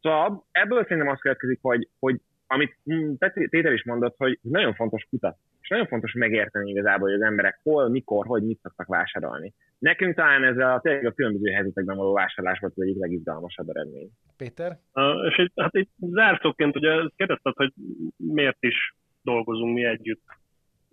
Szóval 0.00 0.46
ebből 0.50 0.82
szerintem 0.82 1.08
azt 1.08 1.20
következik, 1.20 1.58
hogy, 1.62 1.88
hogy 1.98 2.20
amit 2.52 2.76
hm, 2.84 3.12
Péter 3.50 3.72
is 3.72 3.84
mondott, 3.84 4.14
hogy 4.16 4.38
nagyon 4.42 4.74
fontos 4.74 5.06
kutatni 5.10 5.50
és 5.62 5.68
nagyon 5.68 5.86
fontos 5.86 6.12
megérteni 6.12 6.70
igazából, 6.70 7.08
hogy 7.08 7.20
az 7.20 7.26
emberek 7.26 7.60
hol, 7.62 7.88
mikor, 7.88 8.26
hogy 8.26 8.42
mit 8.42 8.60
szoktak 8.62 8.86
vásárolni. 8.86 9.52
Nekünk 9.78 10.14
talán 10.14 10.44
ez 10.44 10.58
a, 10.58 10.80
tényleg 10.82 11.06
a 11.06 11.12
különböző 11.12 11.50
helyzetekben 11.50 11.96
való 11.96 12.12
vásárlás 12.12 12.58
volt 12.58 12.72
az 12.76 12.82
egyik 12.82 12.98
legizgalmasabb 12.98 13.68
eredmény. 13.68 14.10
Péter? 14.36 14.78
Uh, 14.94 15.26
és 15.28 15.36
egy, 15.36 15.52
hát 15.56 15.74
egy 15.74 15.88
zárszóként 15.96 16.76
ugye 16.76 16.90
kérdezted, 17.16 17.52
hogy 17.56 17.72
miért 18.16 18.56
is 18.60 18.94
dolgozunk 19.22 19.74
mi 19.74 19.84
együtt 19.84 20.22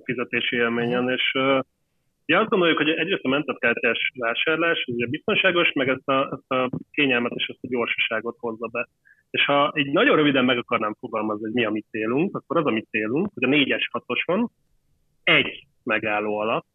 fizetési 0.04 0.56
élményen, 0.56 1.04
uh-huh. 1.04 1.13
és 1.13 1.32
uh, 1.34 1.60
Ja, 2.30 2.39
azt 2.39 2.50
gondoljuk, 2.50 2.78
hogy 2.78 2.89
egyrészt 2.89 3.24
a 3.24 3.28
mentetkártyás 3.28 4.12
vásárlás, 4.15 4.86
ugye 4.88 5.08
biztonságos, 5.08 5.72
meg 5.72 5.89
ezt 5.89 6.08
a, 6.08 6.30
ezt 6.32 6.52
a 6.52 6.70
kényelmet 6.92 7.32
és 7.36 7.48
ezt 7.48 7.63
a 7.63 7.68
gyorsaságot 7.68 8.38
hozza 8.39 8.68
be. 8.68 8.88
És 9.30 9.46
ha 9.46 9.74
így 9.76 9.92
nagyon 9.92 10.15
röviden 10.15 10.46
meg 10.46 10.58
akarnám 10.58 10.96
fogalmazni, 11.00 11.44
hogy 11.44 11.54
mi 11.54 11.65
a 11.65 11.70
mi 11.70 11.84
célunk, 11.92 12.36
akkor 12.36 12.58
az 12.58 12.65
a 12.65 12.72
mi 12.72 12.82
célunk, 12.82 13.32
hogy 13.34 13.44
a 13.44 13.48
4-es 13.48 14.04
6 14.28 14.52
egy 15.24 15.68
megálló 15.84 16.38
alatt 16.38 16.68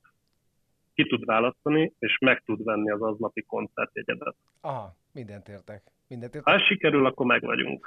ki 0.95 1.07
tud 1.07 1.25
választani, 1.25 1.93
és 1.99 2.19
meg 2.21 2.43
tud 2.45 2.65
venni 2.65 2.91
az 2.91 3.03
aznapi 3.03 3.43
koncertjegyedet. 3.43 4.37
Aha, 4.61 4.97
mindent 5.13 5.49
értek. 5.49 5.83
Mindent. 6.09 6.41
Ha 6.43 6.59
sikerül, 6.59 7.07
akkor 7.07 7.27
meg 7.27 7.43
vagyunk. 7.43 7.87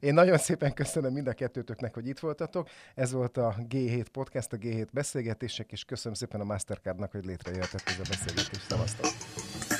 Én 0.00 0.14
nagyon 0.14 0.36
szépen 0.36 0.74
köszönöm 0.74 1.12
mind 1.12 1.26
a 1.26 1.32
kettőtöknek, 1.32 1.94
hogy 1.94 2.06
itt 2.06 2.18
voltatok. 2.18 2.68
Ez 2.94 3.12
volt 3.12 3.36
a 3.36 3.54
G7 3.68 4.06
podcast, 4.12 4.52
a 4.52 4.56
G7 4.56 4.86
beszélgetések, 4.92 5.72
és 5.72 5.84
köszönöm 5.84 6.14
szépen 6.14 6.40
a 6.40 6.44
Mastercardnak, 6.44 7.10
hogy 7.10 7.24
létrejöhetett 7.24 7.82
ez 7.86 7.98
a 7.98 8.08
beszélgetés. 8.08 8.58
Szevasztok! 8.58 9.71